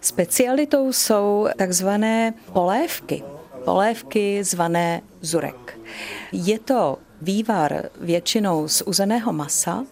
Specialitou 0.01 0.93
jsou 0.93 1.47
takzvané 1.57 2.33
polévky. 2.53 3.23
Polévky 3.65 4.43
zvané 4.43 5.01
zurek. 5.21 5.79
Je 6.31 6.59
to 6.59 6.97
vývar 7.21 7.89
většinou 8.01 8.67
z 8.67 8.81
uzeného 8.81 9.33
masa, 9.33 9.85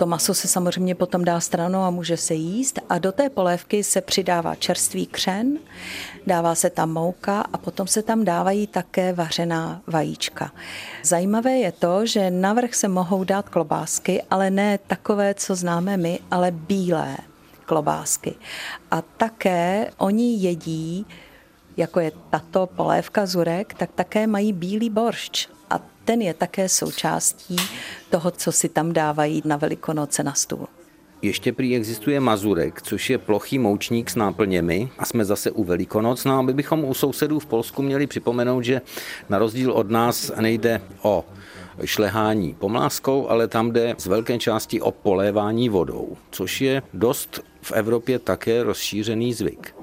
to 0.00 0.06
maso 0.06 0.34
se 0.34 0.48
samozřejmě 0.48 0.94
potom 0.94 1.24
dá 1.24 1.40
stranou 1.40 1.78
a 1.78 1.90
může 1.90 2.16
se 2.16 2.34
jíst 2.34 2.78
a 2.88 2.98
do 2.98 3.12
té 3.12 3.30
polévky 3.30 3.84
se 3.84 4.00
přidává 4.00 4.54
čerstvý 4.54 5.06
křen, 5.06 5.58
dává 6.26 6.54
se 6.54 6.70
tam 6.70 6.92
mouka 6.92 7.40
a 7.40 7.58
potom 7.58 7.86
se 7.86 8.02
tam 8.02 8.24
dávají 8.24 8.66
také 8.66 9.12
vařená 9.12 9.82
vajíčka. 9.86 10.52
Zajímavé 11.02 11.52
je 11.52 11.72
to, 11.72 12.06
že 12.06 12.30
navrh 12.30 12.74
se 12.74 12.88
mohou 12.88 13.24
dát 13.24 13.48
klobásky, 13.48 14.22
ale 14.30 14.50
ne 14.50 14.78
takové, 14.78 15.34
co 15.34 15.54
známe 15.54 15.96
my, 15.96 16.20
ale 16.30 16.50
bílé 16.50 17.16
klobásky. 17.66 18.34
A 18.90 19.02
také 19.02 19.90
oni 19.98 20.36
jedí 20.36 21.06
jako 21.76 22.00
je 22.00 22.12
tato 22.30 22.66
polévka 22.66 23.26
zurek, 23.26 23.74
tak 23.74 23.90
také 23.94 24.26
mají 24.26 24.52
bílý 24.52 24.90
boršč 24.90 25.48
ten 26.10 26.22
je 26.22 26.34
také 26.34 26.68
součástí 26.68 27.56
toho, 28.10 28.30
co 28.30 28.52
si 28.52 28.68
tam 28.68 28.92
dávají 28.92 29.42
na 29.44 29.56
Velikonoce 29.56 30.22
na 30.22 30.34
stůl. 30.34 30.66
Ještě 31.22 31.52
prý 31.52 31.76
existuje 31.76 32.20
mazurek, 32.20 32.82
což 32.82 33.10
je 33.10 33.18
plochý 33.18 33.58
moučník 33.58 34.10
s 34.10 34.16
náplněmi 34.16 34.90
a 34.98 35.04
jsme 35.04 35.24
zase 35.24 35.50
u 35.50 35.64
Velikonoc. 35.64 36.24
No 36.24 36.38
aby 36.38 36.54
bychom 36.54 36.84
u 36.84 36.94
sousedů 36.94 37.38
v 37.38 37.46
Polsku 37.46 37.82
měli 37.82 38.06
připomenout, 38.06 38.62
že 38.62 38.80
na 39.28 39.38
rozdíl 39.38 39.72
od 39.72 39.90
nás 39.90 40.32
nejde 40.40 40.82
o 41.02 41.24
šlehání 41.84 42.54
pomláskou, 42.54 43.28
ale 43.28 43.48
tam 43.48 43.72
jde 43.72 43.94
z 43.98 44.06
velké 44.06 44.38
části 44.38 44.80
o 44.80 44.90
polévání 44.90 45.68
vodou, 45.68 46.16
což 46.30 46.60
je 46.60 46.82
dost 46.94 47.40
v 47.62 47.72
Evropě 47.72 48.18
také 48.18 48.62
rozšířený 48.62 49.34
zvyk. 49.34 49.79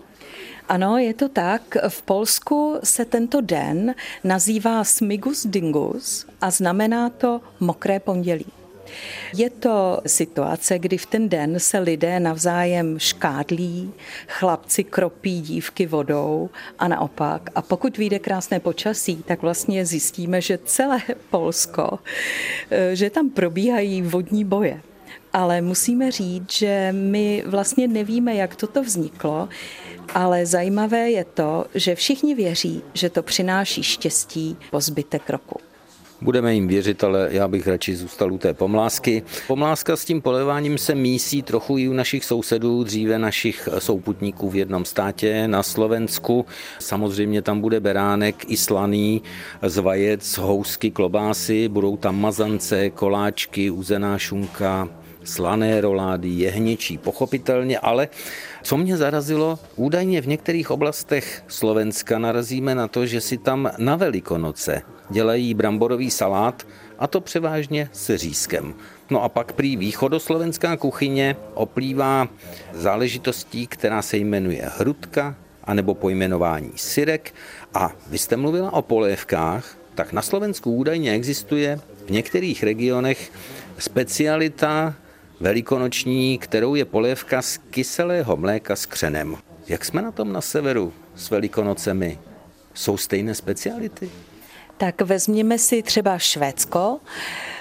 Ano, 0.69 0.97
je 0.97 1.13
to 1.13 1.29
tak. 1.29 1.77
V 1.87 2.01
Polsku 2.01 2.79
se 2.83 3.05
tento 3.05 3.41
den 3.41 3.95
nazývá 4.23 4.83
Smigus 4.83 5.45
Dingus 5.45 6.25
a 6.41 6.51
znamená 6.51 7.09
to 7.09 7.41
mokré 7.59 7.99
pondělí. 7.99 8.45
Je 9.33 9.49
to 9.49 10.01
situace, 10.07 10.79
kdy 10.79 10.97
v 10.97 11.05
ten 11.05 11.29
den 11.29 11.59
se 11.59 11.79
lidé 11.79 12.19
navzájem 12.19 12.99
škádlí, 12.99 13.93
chlapci 14.27 14.83
kropí 14.83 15.41
dívky 15.41 15.85
vodou 15.85 16.49
a 16.79 16.87
naopak. 16.87 17.49
A 17.55 17.61
pokud 17.61 17.97
vyjde 17.97 18.19
krásné 18.19 18.59
počasí, 18.59 19.23
tak 19.23 19.41
vlastně 19.41 19.85
zjistíme, 19.85 20.41
že 20.41 20.59
celé 20.65 21.01
Polsko, 21.29 21.99
eh, 22.71 22.95
že 22.95 23.09
tam 23.09 23.29
probíhají 23.29 24.01
vodní 24.01 24.45
boje. 24.45 24.81
Ale 25.37 25.61
musíme 25.61 26.11
říct, 26.11 26.51
že 26.51 26.89
my 26.91 27.43
vlastně 27.45 27.87
nevíme, 27.87 28.35
jak 28.35 28.55
toto 28.55 28.83
vzniklo. 28.83 29.49
Ale 30.15 30.45
zajímavé 30.45 31.11
je 31.11 31.23
to, 31.23 31.65
že 31.75 31.95
všichni 31.95 32.35
věří, 32.35 32.81
že 32.93 33.09
to 33.09 33.23
přináší 33.23 33.83
štěstí 33.83 34.57
po 34.71 34.81
zbytek 34.81 35.29
roku. 35.29 35.59
Budeme 36.21 36.53
jim 36.53 36.67
věřit, 36.67 37.03
ale 37.03 37.27
já 37.31 37.47
bych 37.47 37.67
radši 37.67 37.95
zůstal 37.95 38.33
u 38.33 38.37
té 38.37 38.53
pomlásky. 38.53 39.23
Pomláska 39.47 39.95
s 39.95 40.05
tím 40.05 40.21
poleváním 40.21 40.77
se 40.77 40.95
mísí 40.95 41.41
trochu 41.41 41.77
i 41.77 41.87
u 41.87 41.93
našich 41.93 42.25
sousedů, 42.25 42.83
dříve 42.83 43.19
našich 43.19 43.69
souputníků 43.79 44.49
v 44.49 44.55
jednom 44.55 44.85
státě, 44.85 45.47
na 45.47 45.63
Slovensku. 45.63 46.45
Samozřejmě 46.79 47.41
tam 47.41 47.61
bude 47.61 47.79
beránek 47.79 48.35
i 48.47 48.57
slaný 48.57 49.21
z 49.61 49.77
vajec, 49.77 50.37
housky, 50.37 50.91
klobásy, 50.91 51.67
budou 51.67 51.97
tam 51.97 52.21
mazance, 52.21 52.89
koláčky, 52.89 53.69
uzená 53.69 54.17
šunka, 54.17 54.89
slané 55.27 55.81
rolády, 55.81 56.29
jehněčí, 56.29 56.97
pochopitelně, 56.97 57.79
ale 57.79 58.07
co 58.63 58.77
mě 58.77 58.97
zarazilo, 58.97 59.59
údajně 59.75 60.21
v 60.21 60.27
některých 60.27 60.71
oblastech 60.71 61.43
Slovenska 61.47 62.19
narazíme 62.19 62.75
na 62.75 62.87
to, 62.87 63.05
že 63.05 63.21
si 63.21 63.37
tam 63.37 63.71
na 63.77 63.95
Velikonoce 63.95 64.81
dělají 65.09 65.53
bramborový 65.53 66.11
salát, 66.11 66.67
a 66.99 67.07
to 67.07 67.21
převážně 67.21 67.89
se 67.93 68.17
řízkem. 68.17 68.73
No 69.09 69.23
a 69.23 69.29
pak 69.29 69.53
prý 69.53 69.77
východoslovenská 69.77 70.77
kuchyně 70.77 71.35
oplývá 71.53 72.27
záležitostí, 72.73 73.67
která 73.67 74.01
se 74.01 74.17
jmenuje 74.17 74.69
hrudka, 74.77 75.35
anebo 75.63 75.95
pojmenování 75.95 76.71
syrek. 76.75 77.33
A 77.73 77.91
vy 78.07 78.17
jste 78.17 78.37
mluvila 78.37 78.73
o 78.73 78.81
polévkách, 78.81 79.77
tak 79.95 80.13
na 80.13 80.21
Slovensku 80.21 80.75
údajně 80.75 81.11
existuje 81.11 81.79
v 82.05 82.09
některých 82.09 82.63
regionech 82.63 83.31
specialita 83.77 84.95
velikonoční, 85.39 86.37
kterou 86.37 86.75
je 86.75 86.85
polévka 86.85 87.41
z 87.41 87.57
kyselého 87.57 88.37
mléka 88.37 88.75
s 88.75 88.85
křenem. 88.85 89.37
Jak 89.67 89.85
jsme 89.85 90.01
na 90.01 90.11
tom 90.11 90.33
na 90.33 90.41
severu 90.41 90.93
s 91.15 91.29
velikonocemi? 91.29 92.19
Jsou 92.73 92.97
stejné 92.97 93.35
speciality? 93.35 94.09
Tak 94.77 95.01
vezměme 95.01 95.57
si 95.57 95.83
třeba 95.83 96.17
Švédsko. 96.17 96.99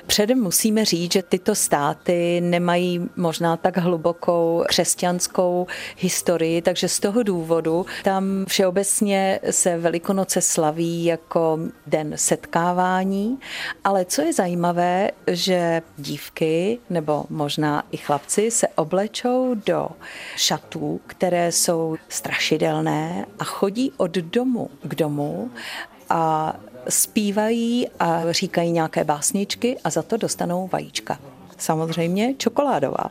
Předem 0.07 0.43
musíme 0.43 0.85
říct, 0.85 1.13
že 1.13 1.23
tyto 1.23 1.55
státy 1.55 2.41
nemají 2.41 3.09
možná 3.17 3.57
tak 3.57 3.77
hlubokou 3.77 4.65
křesťanskou 4.69 5.67
historii, 5.97 6.63
takže 6.63 6.89
z 6.89 7.01
toho 7.01 7.23
důvodu 7.23 7.87
tam 8.05 8.45
všeobecně 8.49 9.41
se 9.51 9.79
Velikonoce 9.79 10.41
slaví 10.41 11.05
jako 11.05 11.59
den 11.87 12.13
setkávání, 12.17 13.39
ale 13.85 14.05
co 14.05 14.23
je 14.23 14.33
zajímavé, 14.33 15.11
že 15.27 15.83
dívky 15.97 16.79
nebo 16.91 17.25
možná 17.31 17.83
i 17.91 17.97
chlapci 17.97 18.51
se 18.51 18.69
oblečou 18.69 19.55
do 19.67 19.89
šatů, 20.37 21.01
které 21.07 21.53
jsou 21.53 21.97
strašidelné 22.09 23.27
a 23.39 23.45
chodí 23.45 23.93
od 23.97 24.11
domu 24.11 24.71
k 24.83 24.95
domu 24.95 25.51
a 26.09 26.55
zpívají 26.89 27.89
a 28.01 28.33
říkají 28.33 28.71
nějaké 28.73 29.05
básničky 29.05 29.77
a 29.85 29.91
za 29.91 30.03
to 30.03 30.17
dostanou 30.17 30.69
vajíčka. 30.73 31.19
Samozřejmě 31.59 32.35
čokoládová. 32.39 33.11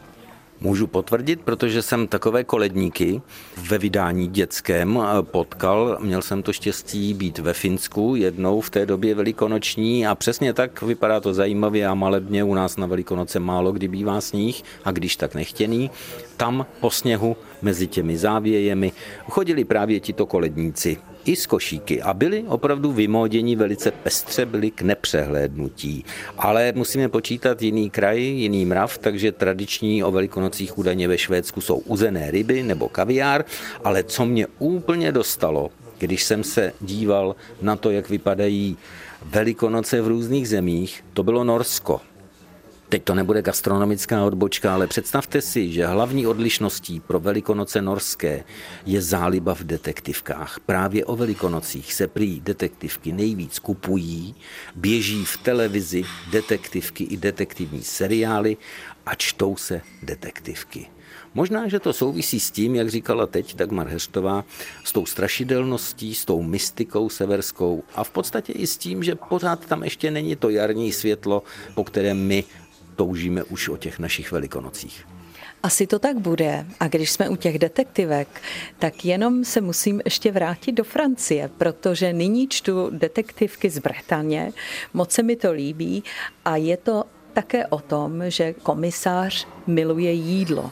Můžu 0.61 0.87
potvrdit, 0.87 1.41
protože 1.41 1.81
jsem 1.81 2.07
takové 2.07 2.43
koledníky 2.43 3.21
ve 3.69 3.77
vydání 3.77 4.27
dětském 4.27 4.99
potkal. 5.21 5.97
Měl 6.01 6.21
jsem 6.21 6.43
to 6.43 6.53
štěstí 6.53 7.13
být 7.13 7.39
ve 7.39 7.53
Finsku 7.53 8.15
jednou 8.15 8.61
v 8.61 8.69
té 8.69 8.85
době 8.85 9.15
velikonoční 9.15 10.07
a 10.07 10.15
přesně 10.15 10.53
tak 10.53 10.81
vypadá 10.81 11.19
to 11.19 11.33
zajímavě 11.33 11.87
a 11.87 11.93
malebně. 11.93 12.43
U 12.43 12.53
nás 12.53 12.77
na 12.77 12.87
velikonoce 12.87 13.39
málo 13.39 13.71
kdy 13.71 13.87
bývá 13.87 14.21
sníh 14.21 14.63
a 14.85 14.91
když 14.91 15.15
tak 15.15 15.35
nechtěný. 15.35 15.91
Tam 16.37 16.65
po 16.79 16.91
sněhu 16.91 17.37
mezi 17.61 17.87
těmi 17.87 18.17
závějemi 18.17 18.91
chodili 19.29 19.63
právě 19.65 19.99
tito 19.99 20.25
koledníci 20.25 20.97
i 21.25 21.35
z 21.35 21.45
košíky 21.45 22.01
a 22.01 22.13
byli 22.13 22.43
opravdu 22.47 22.91
vymóděni 22.91 23.55
velice 23.55 23.91
pestře, 23.91 24.45
byli 24.45 24.71
k 24.71 24.81
nepřehlédnutí. 24.81 26.05
Ale 26.37 26.73
musíme 26.75 27.09
počítat 27.09 27.61
jiný 27.61 27.89
kraj, 27.89 28.21
jiný 28.21 28.65
mrav, 28.65 28.97
takže 28.97 29.31
tradiční 29.31 30.03
o 30.03 30.11
velikonocích 30.11 30.77
údajně 30.77 31.07
ve 31.07 31.17
Švédsku 31.17 31.61
jsou 31.61 31.77
uzené 31.77 32.31
ryby 32.31 32.63
nebo 32.63 32.89
kaviár, 32.89 33.45
ale 33.83 34.03
co 34.03 34.25
mě 34.25 34.47
úplně 34.59 35.11
dostalo, 35.11 35.69
když 35.97 36.23
jsem 36.23 36.43
se 36.43 36.73
díval 36.81 37.35
na 37.61 37.75
to, 37.75 37.91
jak 37.91 38.09
vypadají 38.09 38.77
velikonoce 39.25 40.01
v 40.01 40.07
různých 40.07 40.49
zemích, 40.49 41.03
to 41.13 41.23
bylo 41.23 41.43
Norsko. 41.43 42.01
Teď 42.89 43.03
to 43.03 43.15
nebude 43.15 43.41
gastronomická 43.41 44.25
odbočka, 44.25 44.73
ale 44.73 44.87
představte 44.87 45.41
si, 45.41 45.71
že 45.71 45.85
hlavní 45.85 46.27
odlišností 46.27 46.99
pro 46.99 47.19
Velikonoce 47.19 47.81
norské 47.81 48.43
je 48.85 49.01
záliba 49.01 49.55
v 49.55 49.63
detektivkách. 49.63 50.59
Právě 50.65 51.05
o 51.05 51.15
Velikonocích 51.15 51.93
se 51.93 52.07
prý 52.07 52.39
detektivky 52.39 53.11
nejvíc 53.11 53.59
kupují, 53.59 54.35
běží 54.75 55.25
v 55.25 55.37
televizi 55.37 56.03
detektivky 56.31 57.03
i 57.03 57.17
detektivní 57.17 57.83
seriály 57.83 58.57
a 59.05 59.15
čtou 59.15 59.55
se 59.55 59.81
detektivky. 60.03 60.87
Možná, 61.33 61.67
že 61.67 61.79
to 61.79 61.93
souvisí 61.93 62.39
s 62.39 62.51
tím, 62.51 62.75
jak 62.75 62.89
říkala 62.89 63.27
teď 63.27 63.55
Dagmar 63.55 63.87
Heštová, 63.87 64.45
s 64.83 64.91
tou 64.91 65.05
strašidelností, 65.05 66.15
s 66.15 66.25
tou 66.25 66.41
mystikou 66.41 67.09
severskou 67.09 67.83
a 67.95 68.03
v 68.03 68.09
podstatě 68.09 68.53
i 68.53 68.67
s 68.67 68.77
tím, 68.77 69.03
že 69.03 69.15
pořád 69.15 69.65
tam 69.65 69.83
ještě 69.83 70.11
není 70.11 70.35
to 70.35 70.49
jarní 70.49 70.91
světlo, 70.91 71.43
po 71.75 71.83
kterém 71.83 72.27
my 72.27 72.43
toužíme 72.95 73.43
už 73.43 73.69
o 73.69 73.77
těch 73.77 73.99
našich 73.99 74.31
velikonocích. 74.31 75.07
Asi 75.63 75.87
to 75.87 75.99
tak 75.99 76.19
bude. 76.19 76.65
A 76.79 76.87
když 76.87 77.11
jsme 77.11 77.29
u 77.29 77.35
těch 77.35 77.59
detektivek, 77.59 78.41
tak 78.79 79.05
jenom 79.05 79.45
se 79.45 79.61
musím 79.61 80.01
ještě 80.05 80.31
vrátit 80.31 80.71
do 80.71 80.83
Francie, 80.83 81.49
protože 81.57 82.13
nyní 82.13 82.47
čtu 82.47 82.89
detektivky 82.89 83.69
z 83.69 83.79
Bretaně, 83.79 84.51
moc 84.93 85.11
se 85.11 85.23
mi 85.23 85.35
to 85.35 85.51
líbí 85.51 86.03
a 86.45 86.55
je 86.55 86.77
to 86.77 87.03
také 87.35 87.67
o 87.67 87.79
tom, 87.79 88.23
že 88.27 88.53
komisář 88.53 89.47
miluje 89.67 90.11
jídlo. 90.11 90.71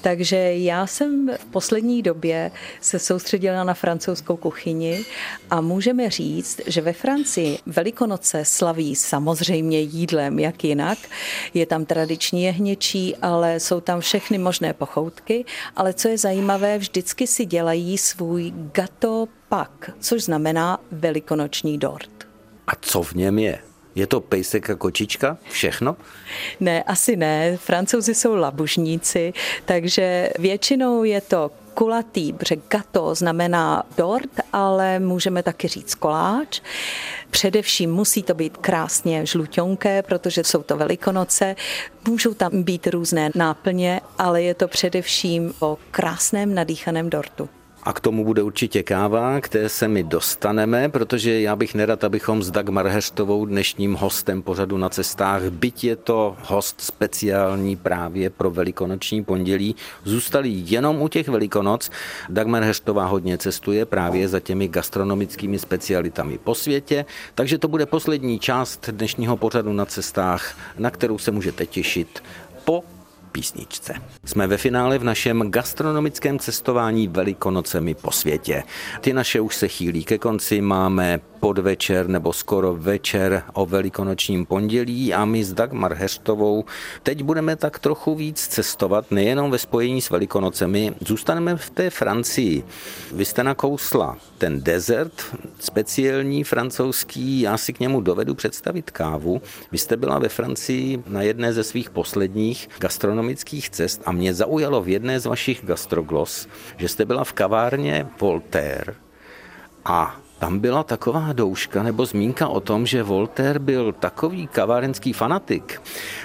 Takže 0.00 0.36
já 0.54 0.86
jsem 0.86 1.30
v 1.38 1.44
poslední 1.44 2.02
době 2.02 2.50
se 2.80 2.98
soustředila 2.98 3.64
na 3.64 3.74
francouzskou 3.74 4.36
kuchyni 4.36 5.04
a 5.50 5.60
můžeme 5.60 6.10
říct, 6.10 6.60
že 6.66 6.80
ve 6.80 6.92
Francii 6.92 7.58
Velikonoce 7.66 8.44
slaví 8.44 8.96
samozřejmě 8.96 9.80
jídlem, 9.80 10.38
jak 10.38 10.64
jinak. 10.64 10.98
Je 11.54 11.66
tam 11.66 11.84
tradiční 11.84 12.42
jehněčí, 12.42 13.16
ale 13.16 13.60
jsou 13.60 13.80
tam 13.80 14.00
všechny 14.00 14.38
možné 14.38 14.72
pochoutky. 14.72 15.44
Ale 15.76 15.94
co 15.94 16.08
je 16.08 16.18
zajímavé, 16.18 16.78
vždycky 16.78 17.26
si 17.26 17.46
dělají 17.46 17.98
svůj 17.98 18.52
gato 18.72 19.28
pak, 19.48 19.90
což 20.00 20.22
znamená 20.24 20.80
velikonoční 20.92 21.78
dort. 21.78 22.10
A 22.66 22.72
co 22.80 23.02
v 23.02 23.12
něm 23.12 23.38
je? 23.38 23.73
Je 23.94 24.06
to 24.06 24.20
pejsek 24.20 24.70
a 24.70 24.74
kočička? 24.74 25.38
Všechno? 25.50 25.96
Ne, 26.60 26.82
asi 26.82 27.16
ne. 27.16 27.56
Francouzi 27.56 28.14
jsou 28.14 28.34
labužníci, 28.34 29.32
takže 29.64 30.30
většinou 30.38 31.04
je 31.04 31.20
to 31.20 31.50
kulatý, 31.74 32.32
protože 32.32 32.56
gato 32.68 33.14
znamená 33.14 33.82
dort, 33.96 34.30
ale 34.52 34.98
můžeme 34.98 35.42
taky 35.42 35.68
říct 35.68 35.94
koláč. 35.94 36.60
Především 37.30 37.92
musí 37.92 38.22
to 38.22 38.34
být 38.34 38.56
krásně 38.56 39.26
žluťonké, 39.26 40.02
protože 40.02 40.44
jsou 40.44 40.62
to 40.62 40.76
velikonoce. 40.76 41.56
Můžou 42.08 42.34
tam 42.34 42.62
být 42.62 42.86
různé 42.86 43.30
náplně, 43.34 44.00
ale 44.18 44.42
je 44.42 44.54
to 44.54 44.68
především 44.68 45.54
o 45.60 45.78
krásném 45.90 46.54
nadýchaném 46.54 47.10
dortu. 47.10 47.48
A 47.84 47.92
k 47.92 48.00
tomu 48.00 48.24
bude 48.24 48.42
určitě 48.42 48.82
káva, 48.82 49.40
které 49.40 49.68
se 49.68 49.88
mi 49.88 50.02
dostaneme, 50.02 50.88
protože 50.88 51.40
já 51.40 51.56
bych 51.56 51.74
nerad, 51.74 52.04
abychom 52.04 52.42
s 52.42 52.50
Dagmar 52.50 52.86
Heštovou 52.86 53.46
dnešním 53.46 53.94
hostem 53.94 54.42
pořadu 54.42 54.78
na 54.78 54.88
cestách, 54.88 55.42
byť 55.42 55.84
je 55.84 55.96
to 55.96 56.36
host 56.42 56.80
speciální 56.80 57.76
právě 57.76 58.30
pro 58.30 58.50
velikonoční 58.50 59.24
pondělí, 59.24 59.76
zůstali 60.04 60.48
jenom 60.52 61.02
u 61.02 61.08
těch 61.08 61.28
velikonoc. 61.28 61.90
Dagmar 62.28 62.62
Heštová 62.62 63.06
hodně 63.06 63.38
cestuje 63.38 63.84
právě 63.86 64.28
za 64.28 64.40
těmi 64.40 64.68
gastronomickými 64.68 65.58
specialitami 65.58 66.38
po 66.38 66.54
světě, 66.54 67.04
takže 67.34 67.58
to 67.58 67.68
bude 67.68 67.86
poslední 67.86 68.38
část 68.38 68.88
dnešního 68.90 69.36
pořadu 69.36 69.72
na 69.72 69.86
cestách, 69.86 70.56
na 70.78 70.90
kterou 70.90 71.18
se 71.18 71.30
můžete 71.30 71.66
těšit 71.66 72.22
po 72.64 72.84
písničce. 73.34 73.94
Jsme 74.24 74.46
ve 74.46 74.56
finále 74.56 74.98
v 74.98 75.04
našem 75.04 75.50
gastronomickém 75.50 76.38
cestování 76.38 77.08
Velikonocemi 77.08 77.94
po 77.94 78.10
světě. 78.10 78.62
Ty 79.00 79.12
naše 79.12 79.40
už 79.40 79.56
se 79.56 79.68
chýlí 79.68 80.04
ke 80.04 80.18
konci, 80.18 80.60
máme 80.60 81.20
podvečer 81.44 82.08
nebo 82.08 82.32
skoro 82.32 82.74
večer 82.74 83.42
o 83.52 83.66
velikonočním 83.66 84.46
pondělí 84.46 85.14
a 85.14 85.24
my 85.24 85.44
s 85.44 85.52
Dagmar 85.52 85.94
Heštovou 85.94 86.64
teď 87.02 87.22
budeme 87.22 87.56
tak 87.56 87.78
trochu 87.78 88.14
víc 88.14 88.46
cestovat, 88.46 89.10
nejenom 89.10 89.50
ve 89.50 89.58
spojení 89.58 90.00
s 90.00 90.10
Velikonocemi, 90.10 90.94
zůstaneme 91.00 91.56
v 91.56 91.70
té 91.70 91.90
Francii. 91.90 92.64
Vy 93.12 93.24
jste 93.24 93.44
nakousla 93.44 94.16
ten 94.38 94.62
desert, 94.62 95.12
speciální 95.60 96.44
francouzský, 96.44 97.40
já 97.40 97.56
si 97.56 97.72
k 97.72 97.80
němu 97.80 98.00
dovedu 98.00 98.34
představit 98.34 98.90
kávu. 98.90 99.42
Vy 99.72 99.78
jste 99.78 99.96
byla 99.96 100.18
ve 100.18 100.28
Francii 100.28 101.02
na 101.06 101.22
jedné 101.22 101.52
ze 101.52 101.64
svých 101.64 101.90
posledních 101.90 102.68
gastronomických 102.78 103.70
cest 103.70 104.02
a 104.06 104.12
mě 104.12 104.34
zaujalo 104.34 104.82
v 104.82 104.88
jedné 104.88 105.20
z 105.20 105.26
vašich 105.26 105.64
gastroglos, 105.64 106.48
že 106.76 106.88
jste 106.88 107.04
byla 107.04 107.24
v 107.24 107.32
kavárně 107.32 108.06
Voltaire 108.20 108.94
a 109.84 110.23
tam 110.44 110.58
byla 110.58 110.82
taková 110.82 111.32
douška 111.32 111.82
nebo 111.82 112.06
zmínka 112.06 112.48
o 112.48 112.60
tom, 112.60 112.86
že 112.86 113.02
Voltaire 113.02 113.58
byl 113.58 113.92
takový 113.92 114.46
kavárenský 114.46 115.12
fanatik, 115.12 115.82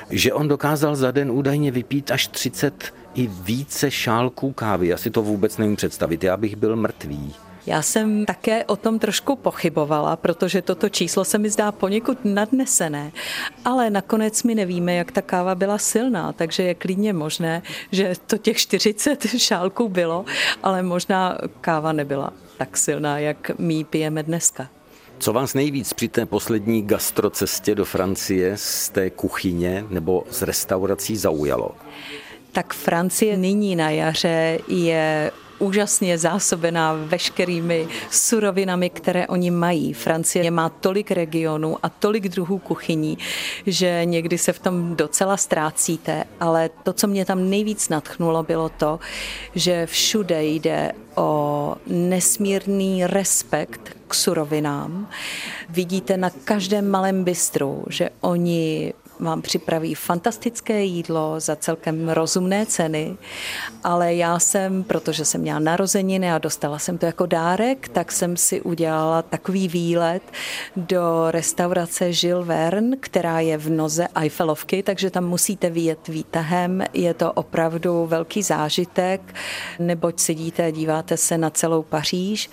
že 0.10 0.34
on 0.34 0.48
dokázal 0.48 0.96
za 0.96 1.12
den 1.12 1.32
údajně 1.32 1.72
vypít 1.72 2.12
až 2.12 2.28
30 2.28 2.94
i 3.14 3.28
více 3.28 3.92
šálků 3.92 4.52
kávy. 4.52 4.88
Já 4.88 4.98
si 4.98 5.10
to 5.10 5.22
vůbec 5.22 5.58
nevím 5.58 5.76
představit, 5.76 6.24
já 6.24 6.38
bych 6.38 6.56
byl 6.56 6.76
mrtvý. 6.76 7.36
Já 7.66 7.82
jsem 7.82 8.26
také 8.26 8.66
o 8.66 8.76
tom 8.76 9.00
trošku 9.00 9.36
pochybovala, 9.36 10.16
protože 10.16 10.62
toto 10.62 10.90
číslo 10.90 11.26
se 11.26 11.38
mi 11.38 11.50
zdá 11.50 11.72
poněkud 11.72 12.18
nadnesené, 12.24 13.12
ale 13.66 13.90
nakonec 13.90 14.44
mi 14.44 14.56
nevíme, 14.56 14.94
jak 14.94 15.12
ta 15.12 15.22
káva 15.22 15.56
byla 15.56 15.78
silná, 15.78 16.34
takže 16.34 16.64
je 16.64 16.76
klidně 16.76 17.14
možné, 17.14 17.62
že 17.92 18.14
to 18.28 18.38
těch 18.38 18.58
40 18.58 19.28
šálků 19.38 19.90
bylo, 19.90 20.26
ale 20.64 20.84
možná 20.84 21.38
káva 21.62 21.92
nebyla 21.92 22.34
tak 22.60 22.78
silná, 22.78 23.20
jak 23.20 23.52
my 23.58 23.84
pijeme 23.84 24.24
dneska. 24.24 24.70
Co 25.20 25.34
vás 25.34 25.54
nejvíc 25.54 25.94
při 25.94 26.08
té 26.08 26.26
poslední 26.26 26.88
gastrocestě 26.88 27.76
do 27.76 27.86
Francie 27.86 28.58
z 28.58 28.90
té 28.90 29.10
kuchyně 29.10 29.86
nebo 29.90 30.24
z 30.30 30.42
restaurací 30.42 31.18
zaujalo? 31.18 31.72
Tak 32.52 32.74
Francie 32.74 33.38
nyní 33.38 33.76
na 33.76 33.90
jaře 33.90 34.60
je 34.68 35.32
úžasně 35.60 36.18
zásobená 36.18 36.94
veškerými 36.94 37.88
surovinami, 38.12 38.90
které 38.90 39.28
oni 39.28 39.52
mají. 39.52 39.94
Francie 39.94 40.52
má 40.52 40.70
tolik 40.70 41.12
regionů 41.12 41.78
a 41.84 41.90
tolik 41.90 42.30
druhů 42.30 42.58
kuchyní, 42.60 43.18
že 43.66 44.02
někdy 44.06 44.38
se 44.38 44.54
v 44.54 44.60
tom 44.60 44.96
docela 44.96 45.38
ztrácíte, 45.38 46.24
ale 46.40 46.70
to, 46.84 46.94
co 46.94 47.08
mě 47.08 47.26
tam 47.26 47.50
nejvíc 47.50 47.90
natchnulo, 47.90 48.44
bylo 48.44 48.70
to, 48.70 49.00
že 49.56 49.86
všude 49.86 50.44
jde 50.44 50.92
o 51.16 51.76
nesmírný 51.88 53.06
respekt 53.06 53.98
k 54.08 54.14
surovinám. 54.14 55.10
Vidíte 55.70 56.18
na 56.18 56.30
každém 56.30 56.90
malém 56.90 57.24
bistru, 57.24 57.84
že 57.90 58.10
oni 58.22 58.94
vám 59.20 59.42
připraví 59.42 59.96
fantastické 59.96 60.84
jídlo 60.84 61.40
za 61.40 61.56
celkem 61.56 62.10
rozumné 62.10 62.66
ceny, 62.66 63.18
ale 63.84 64.14
já 64.16 64.40
jsem, 64.40 64.84
protože 64.84 65.26
jsem 65.26 65.42
měla 65.42 65.60
narozeniny 65.60 66.32
a 66.32 66.38
dostala 66.38 66.80
jsem 66.80 66.98
to 66.98 67.06
jako 67.06 67.26
dárek, 67.26 67.88
tak 67.88 68.12
jsem 68.12 68.38
si 68.38 68.62
udělala 68.62 69.22
takový 69.22 69.68
výlet 69.68 70.24
do 70.76 71.32
restaurace 71.32 72.12
Gilles 72.14 72.48
Verne, 72.48 72.98
která 73.00 73.40
je 73.40 73.58
v 73.58 73.70
noze 73.70 74.08
Eiffelovky, 74.16 74.84
takže 74.84 75.10
tam 75.10 75.26
musíte 75.26 75.70
vyjet 75.70 76.08
výtahem. 76.08 76.84
Je 76.94 77.14
to 77.14 77.32
opravdu 77.34 78.06
velký 78.06 78.44
zážitek, 78.44 79.36
neboť 79.80 80.20
sedíte 80.20 80.66
a 80.66 80.72
díváte 80.72 81.18
se 81.18 81.38
na 81.38 81.50
celou 81.50 81.84
Paříž. 81.84 82.50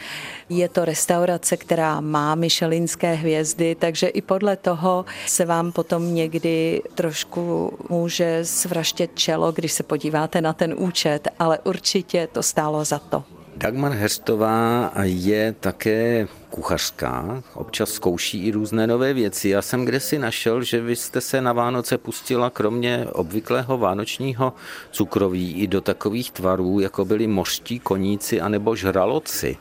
Je 0.48 0.68
to 0.68 0.84
restaurace, 0.84 1.56
která 1.56 2.00
má 2.00 2.34
Michelinské 2.34 3.14
hvězdy, 3.14 3.74
takže 3.74 4.06
i 4.06 4.22
podle 4.22 4.56
toho 4.56 5.04
se 5.26 5.44
vám 5.44 5.72
potom 5.72 6.14
někdy 6.14 6.55
trošku 6.94 7.72
může 7.88 8.40
svraštět 8.44 9.10
čelo, 9.14 9.52
když 9.52 9.72
se 9.72 9.82
podíváte 9.82 10.40
na 10.40 10.52
ten 10.52 10.74
účet, 10.76 11.28
ale 11.38 11.58
určitě 11.64 12.28
to 12.32 12.42
stálo 12.42 12.84
za 12.84 12.98
to. 12.98 13.24
Dagmar 13.56 13.92
Herstová 13.92 14.92
je 15.02 15.54
také 15.60 16.28
kuchařská, 16.50 17.42
občas 17.54 17.90
zkouší 17.90 18.46
i 18.46 18.50
různé 18.50 18.86
nové 18.86 19.14
věci. 19.14 19.48
Já 19.48 19.62
jsem 19.62 19.84
kde 19.84 20.00
si 20.00 20.18
našel, 20.18 20.62
že 20.62 20.80
vy 20.80 20.96
jste 20.96 21.20
se 21.20 21.40
na 21.40 21.52
Vánoce 21.52 21.98
pustila 21.98 22.50
kromě 22.50 23.06
obvyklého 23.12 23.78
vánočního 23.78 24.52
cukroví 24.90 25.52
i 25.52 25.66
do 25.66 25.80
takových 25.80 26.30
tvarů, 26.30 26.80
jako 26.80 27.04
byli 27.04 27.26
mořští 27.26 27.78
koníci 27.78 28.40
anebo 28.40 28.76
žraloci. 28.76 29.56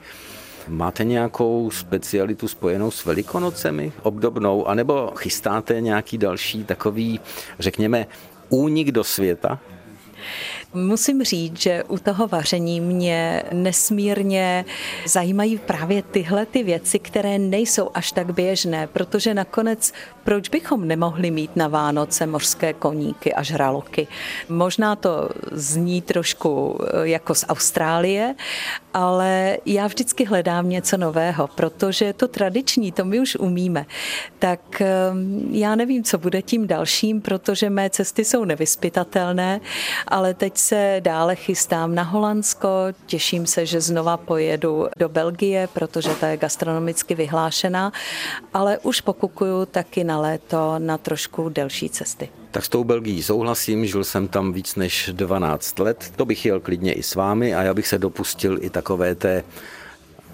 Máte 0.67 1.04
nějakou 1.04 1.71
specialitu 1.71 2.47
spojenou 2.47 2.91
s 2.91 3.06
Velikonocemi 3.06 3.91
obdobnou, 4.04 4.67
anebo 4.67 5.12
chystáte 5.15 5.82
nějaký 5.82 6.17
další 6.17 6.63
takový, 6.63 7.19
řekněme, 7.60 8.08
únik 8.49 8.91
do 8.91 9.04
světa? 9.04 9.60
Musím 10.73 11.23
říct, 11.23 11.62
že 11.62 11.84
u 11.84 11.97
toho 11.97 12.28
vaření 12.28 12.82
mě 12.82 13.43
nesmírně 13.51 14.65
zajímají 15.08 15.58
právě 15.58 16.01
tyhle 16.01 16.45
ty 16.45 16.63
věci, 16.63 16.99
které 16.99 17.39
nejsou 17.39 17.89
až 17.93 18.12
tak 18.12 18.34
běžné, 18.34 18.88
protože 18.88 19.34
nakonec 19.34 19.93
proč 20.26 20.50
bychom 20.50 20.88
nemohli 20.88 21.32
mít 21.32 21.56
na 21.56 21.68
Vánoce 21.68 22.26
mořské 22.26 22.74
koníky 22.74 23.34
a 23.34 23.44
žraloky? 23.44 24.08
Možná 24.50 24.96
to 24.96 25.30
zní 25.52 26.02
trošku 26.02 26.80
eh, 26.82 27.08
jako 27.08 27.36
z 27.36 27.46
Austrálie, 27.48 28.36
ale 28.94 29.58
já 29.66 29.88
vždycky 29.88 30.26
hledám 30.26 30.70
něco 30.70 30.98
nového, 30.98 31.48
protože 31.48 32.14
to 32.14 32.28
tradiční, 32.28 32.92
to 32.92 33.06
my 33.06 33.20
už 33.20 33.36
umíme. 33.36 33.86
Tak 34.40 34.82
ehm, 34.82 35.48
já 35.52 35.76
nevím, 35.76 36.04
co 36.04 36.18
bude 36.18 36.42
tím 36.42 36.68
dalším, 36.68 37.22
protože 37.22 37.70
mé 37.70 37.90
cesty 37.90 38.26
jsou 38.26 38.46
nevyspytatelné, 38.46 39.62
ale 40.08 40.34
teď 40.34 40.58
se 40.58 40.98
dále 41.00 41.36
chystám 41.36 41.96
na 41.96 42.04
Holandsko, 42.04 42.70
těším 43.06 43.46
se, 43.46 43.66
že 43.66 43.82
znova 43.82 44.18
pojedu 44.18 44.88
do 44.98 45.10
Belgie, 45.10 45.68
protože 45.74 46.10
ta 46.10 46.28
je 46.28 46.38
gastronomicky 46.38 47.16
vyhlášená, 47.16 47.92
ale 48.54 48.78
už 48.80 49.02
pokukuju 49.02 49.66
taky 49.66 50.04
na 50.04 50.14
léto 50.17 50.75
na 50.78 50.97
trošku 50.97 51.49
delší 51.49 51.89
cesty. 51.89 52.30
Tak 52.51 52.65
s 52.65 52.69
tou 52.69 52.84
Belgií 52.84 53.23
souhlasím, 53.23 53.86
žil 53.86 54.04
jsem 54.04 54.28
tam 54.28 54.54
víc 54.54 54.75
než 54.75 55.10
12 55.13 55.80
let, 55.80 56.13
to 56.15 56.25
bych 56.25 56.45
jel 56.45 56.60
klidně 56.60 56.93
i 56.93 57.04
s 57.04 57.15
vámi 57.15 57.56
a 57.56 57.63
já 57.63 57.73
bych 57.73 57.88
se 57.88 57.97
dopustil 57.97 58.58
i 58.62 58.69
takové 58.69 59.15
té 59.15 59.43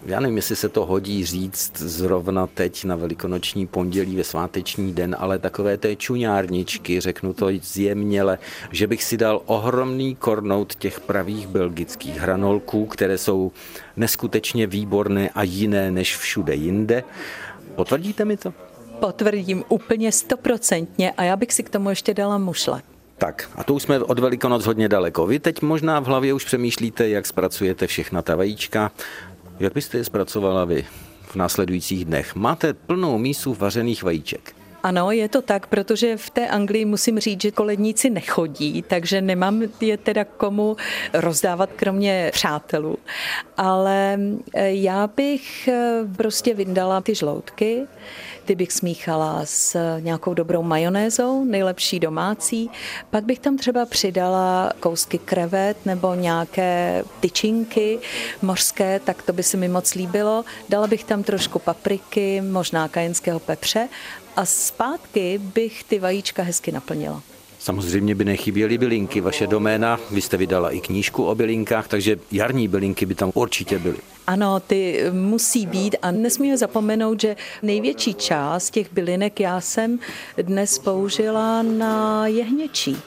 já 0.06 0.20
nevím, 0.20 0.36
jestli 0.36 0.56
se 0.56 0.70
to 0.70 0.86
hodí 0.86 1.26
říct 1.26 1.78
zrovna 1.78 2.48
teď 2.48 2.84
na 2.84 2.96
velikonoční 2.96 3.68
pondělí 3.68 4.16
ve 4.16 4.24
sváteční 4.24 4.94
den, 4.94 5.16
ale 5.20 5.40
takové 5.40 5.78
té 5.78 5.96
čuňárničky, 5.96 7.00
řeknu 7.00 7.34
to 7.34 7.48
zjemněle, 7.62 8.38
že 8.72 8.88
bych 8.88 9.04
si 9.04 9.18
dal 9.18 9.42
ohromný 9.46 10.16
kornout 10.16 10.76
těch 10.76 11.00
pravých 11.00 11.48
belgických 11.48 12.18
hranolků, 12.18 12.86
které 12.86 13.18
jsou 13.18 13.52
neskutečně 13.98 14.68
výborné 14.68 15.30
a 15.30 15.44
jiné 15.44 15.92
než 15.92 16.18
všude 16.18 16.56
jinde. 16.56 17.04
Potvrdíte 17.76 18.26
mi 18.26 18.38
to? 18.38 18.54
Potvrdím 19.02 19.64
úplně 19.70 20.12
stoprocentně 20.12 21.12
a 21.12 21.24
já 21.24 21.36
bych 21.36 21.54
si 21.54 21.64
k 21.64 21.70
tomu 21.70 21.90
ještě 21.90 22.14
dala 22.14 22.38
mušle. 22.38 22.82
Tak 23.18 23.50
a 23.56 23.64
to 23.64 23.74
už 23.74 23.84
jsme 23.84 24.00
od 24.00 24.20
Velikonoc 24.20 24.66
hodně 24.66 24.90
daleko. 24.90 25.28
Vy 25.28 25.40
teď 25.40 25.62
možná 25.62 26.00
v 26.00 26.06
hlavě 26.06 26.34
už 26.34 26.46
přemýšlíte, 26.46 27.10
jak 27.10 27.26
zpracujete 27.26 27.88
všechna 27.88 28.22
ta 28.22 28.36
vajíčka. 28.36 28.92
Jak 29.60 29.74
byste 29.74 29.98
je 29.98 30.04
zpracovala 30.04 30.66
vy 30.66 30.86
v 31.22 31.36
následujících 31.36 32.06
dnech? 32.06 32.36
Máte 32.36 32.74
plnou 32.74 33.18
mísu 33.18 33.54
vařených 33.54 34.04
vajíček. 34.04 34.61
Ano, 34.84 35.12
je 35.12 35.30
to 35.30 35.42
tak, 35.42 35.68
protože 35.68 36.18
v 36.18 36.30
té 36.30 36.48
Anglii 36.48 36.86
musím 36.86 37.20
říct, 37.20 37.42
že 37.42 37.52
koledníci 37.52 38.10
nechodí, 38.10 38.82
takže 38.88 39.22
nemám 39.22 39.62
je 39.82 39.98
teda 39.98 40.26
komu 40.26 40.78
rozdávat 41.14 41.70
kromě 41.76 42.30
přátelů. 42.34 42.98
Ale 43.58 44.20
eh, 44.54 44.72
já 44.72 45.08
bych 45.08 45.68
eh, 45.68 46.02
prostě 46.18 46.54
vyndala 46.54 47.02
ty 47.02 47.16
žloutky, 47.16 47.88
ty 48.46 48.56
bych 48.56 48.72
smíchala 48.72 49.42
s 49.46 49.78
nějakou 50.00 50.34
dobrou 50.34 50.64
majonézou, 50.64 51.44
nejlepší 51.46 52.00
domácí. 52.00 52.70
Pak 53.10 53.24
bych 53.24 53.40
tam 53.40 53.58
třeba 53.58 53.86
přidala 53.86 54.74
kousky 54.80 55.18
krevet 55.18 55.78
nebo 55.86 56.14
nějaké 56.14 57.04
tyčinky 57.20 58.00
mořské, 58.42 59.00
tak 59.00 59.22
to 59.22 59.34
by 59.34 59.44
se 59.44 59.58
mi 59.58 59.68
moc 59.68 59.94
líbilo. 59.94 60.46
Dala 60.70 60.88
bych 60.88 61.04
tam 61.04 61.24
trošku 61.24 61.60
papriky, 61.60 62.42
možná 62.42 62.88
kajenského 62.88 63.40
pepře 63.40 63.90
a 64.36 64.46
zpátky 64.46 65.38
bych 65.38 65.84
ty 65.84 66.00
vajíčka 66.00 66.44
hezky 66.44 66.72
naplnila. 66.72 67.24
Samozřejmě 67.60 68.16
by 68.16 68.26
nechyběly 68.26 68.78
bylinky, 68.78 69.22
vaše 69.22 69.48
doména, 69.48 70.00
vy 70.12 70.22
jste 70.22 70.38
vydala 70.38 70.72
i 70.72 70.80
knížku 70.80 71.26
o 71.26 71.36
bylinkách, 71.36 71.88
takže 71.88 72.20
jarní 72.32 72.68
bylinky 72.68 73.06
by 73.06 73.16
tam 73.16 73.32
určitě 73.34 73.80
byly. 73.80 73.98
Ano, 74.28 74.60
ty 74.60 75.04
musí 75.12 75.66
být 75.66 75.96
a 76.02 76.12
nesmíme 76.12 76.58
zapomenout, 76.58 77.22
že 77.22 77.36
největší 77.62 78.14
část 78.14 78.70
těch 78.70 78.94
bylinek 78.94 79.40
já 79.40 79.62
jsem 79.62 80.00
dnes 80.38 80.80
použila 80.80 81.62
na 81.62 82.28
jehněčí. 82.28 82.98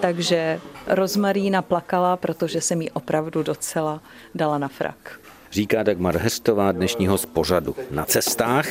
Takže 0.00 0.60
rozmarína 0.86 1.62
plakala, 1.62 2.16
protože 2.16 2.60
se 2.60 2.76
mi 2.76 2.90
opravdu 2.90 3.42
docela 3.42 4.02
dala 4.34 4.58
na 4.58 4.68
frak. 4.68 5.20
Říká 5.52 5.82
Dagmar 5.82 6.16
Hestová 6.16 6.72
dnešního 6.72 7.18
z 7.18 7.26
pořadu 7.26 7.76
na 7.90 8.04
cestách. 8.04 8.66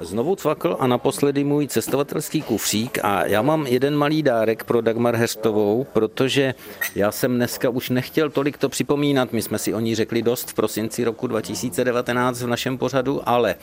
Znovu 0.00 0.36
cvakl 0.36 0.76
a 0.80 0.86
naposledy 0.86 1.44
můj 1.44 1.68
cestovatelský 1.68 2.42
kufřík 2.42 2.98
a 3.02 3.26
já 3.26 3.42
mám 3.42 3.66
jeden 3.66 3.96
malý 3.96 4.22
dárek 4.22 4.64
pro 4.64 4.80
Dagmar 4.80 5.16
Hestovou, 5.16 5.86
protože 5.92 6.54
já 6.94 7.12
jsem 7.12 7.34
dneska 7.34 7.68
už 7.68 7.90
nechtěl 7.90 8.30
tolik 8.30 8.58
to 8.58 8.68
připomínat, 8.68 9.32
my 9.32 9.42
jsme 9.42 9.58
si 9.58 9.74
o 9.74 9.80
ní 9.80 9.94
řekli 9.94 10.22
dost 10.22 10.50
v 10.50 10.54
prosinci 10.54 11.04
roku 11.04 11.26
2019 11.26 12.42
v 12.42 12.46
našem 12.46 12.78
pořadu, 12.78 13.28
ale 13.28 13.54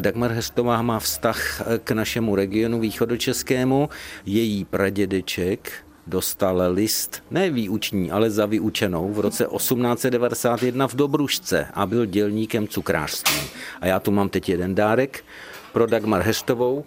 Dagmar 0.00 0.30
Hestová 0.30 0.82
má 0.82 0.98
vztah 0.98 1.62
k 1.84 1.90
našemu 1.90 2.36
regionu 2.36 2.80
východočeskému, 2.80 3.88
její 4.26 4.64
pradědeček 4.64 5.72
dostal 6.06 6.62
list, 6.70 7.22
ne 7.30 7.50
výuční, 7.50 8.10
ale 8.10 8.30
za 8.30 8.46
vyučenou 8.46 9.12
v 9.12 9.20
roce 9.20 9.46
1891 9.56 10.88
v 10.88 10.94
Dobrušce 10.94 11.66
a 11.74 11.86
byl 11.86 12.06
dělníkem 12.06 12.68
cukrářství. 12.68 13.40
A 13.80 13.86
já 13.86 14.00
tu 14.00 14.10
mám 14.10 14.28
teď 14.28 14.48
jeden 14.48 14.74
dárek 14.74 15.24
pro 15.74 15.86
Dagmar 15.86 16.22
Hestovou. 16.22 16.84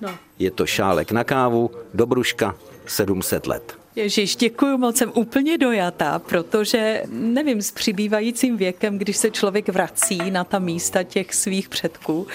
No. 0.00 0.18
Je 0.38 0.50
to 0.50 0.66
šálek 0.66 1.12
na 1.12 1.24
kávu, 1.24 1.70
Dobruška, 1.94 2.54
700 2.86 3.46
let. 3.46 3.76
Ježíš, 3.96 4.36
děkuji 4.36 4.78
moc, 4.78 4.96
jsem 4.96 5.12
úplně 5.14 5.58
dojatá, 5.58 6.18
protože 6.18 7.02
nevím, 7.10 7.62
s 7.62 7.70
přibývajícím 7.70 8.56
věkem, 8.56 8.98
když 8.98 9.16
se 9.16 9.30
člověk 9.30 9.68
vrací 9.68 10.30
na 10.30 10.44
ta 10.44 10.58
místa 10.58 11.02
těch 11.02 11.34
svých 11.34 11.68
předků, 11.68 12.26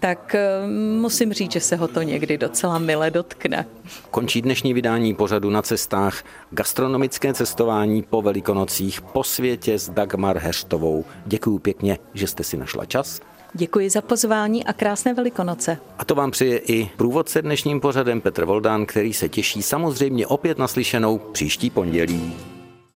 tak 0.00 0.34
eh, 0.34 0.66
musím 0.98 1.32
říct, 1.32 1.52
že 1.52 1.60
se 1.60 1.76
ho 1.76 1.88
to 1.88 2.02
někdy 2.02 2.38
docela 2.38 2.78
mile 2.78 3.10
dotkne. 3.10 3.66
Končí 4.10 4.42
dnešní 4.42 4.74
vydání 4.74 5.14
pořadu 5.14 5.50
na 5.50 5.62
cestách 5.62 6.24
gastronomické 6.50 7.34
cestování 7.34 8.02
po 8.02 8.22
Velikonocích 8.22 9.00
po 9.00 9.24
světě 9.24 9.78
s 9.78 9.88
Dagmar 9.88 10.38
Heštovou. 10.38 11.04
Děkuji 11.26 11.58
pěkně, 11.58 11.98
že 12.14 12.26
jste 12.26 12.44
si 12.44 12.56
našla 12.56 12.84
čas. 12.84 13.20
Děkuji 13.56 13.90
za 13.90 14.00
pozvání 14.00 14.64
a 14.64 14.72
krásné 14.72 15.14
velikonoce. 15.14 15.78
A 15.98 16.04
to 16.04 16.14
vám 16.14 16.30
přeje 16.30 16.58
i 16.58 16.90
průvodce 16.96 17.42
dnešním 17.42 17.80
pořadem 17.80 18.20
Petr 18.20 18.44
Voldán, 18.44 18.86
který 18.86 19.12
se 19.12 19.28
těší 19.28 19.62
samozřejmě 19.62 20.26
opět 20.26 20.58
naslyšenou 20.58 21.18
příští 21.18 21.70
pondělí. 21.70 22.53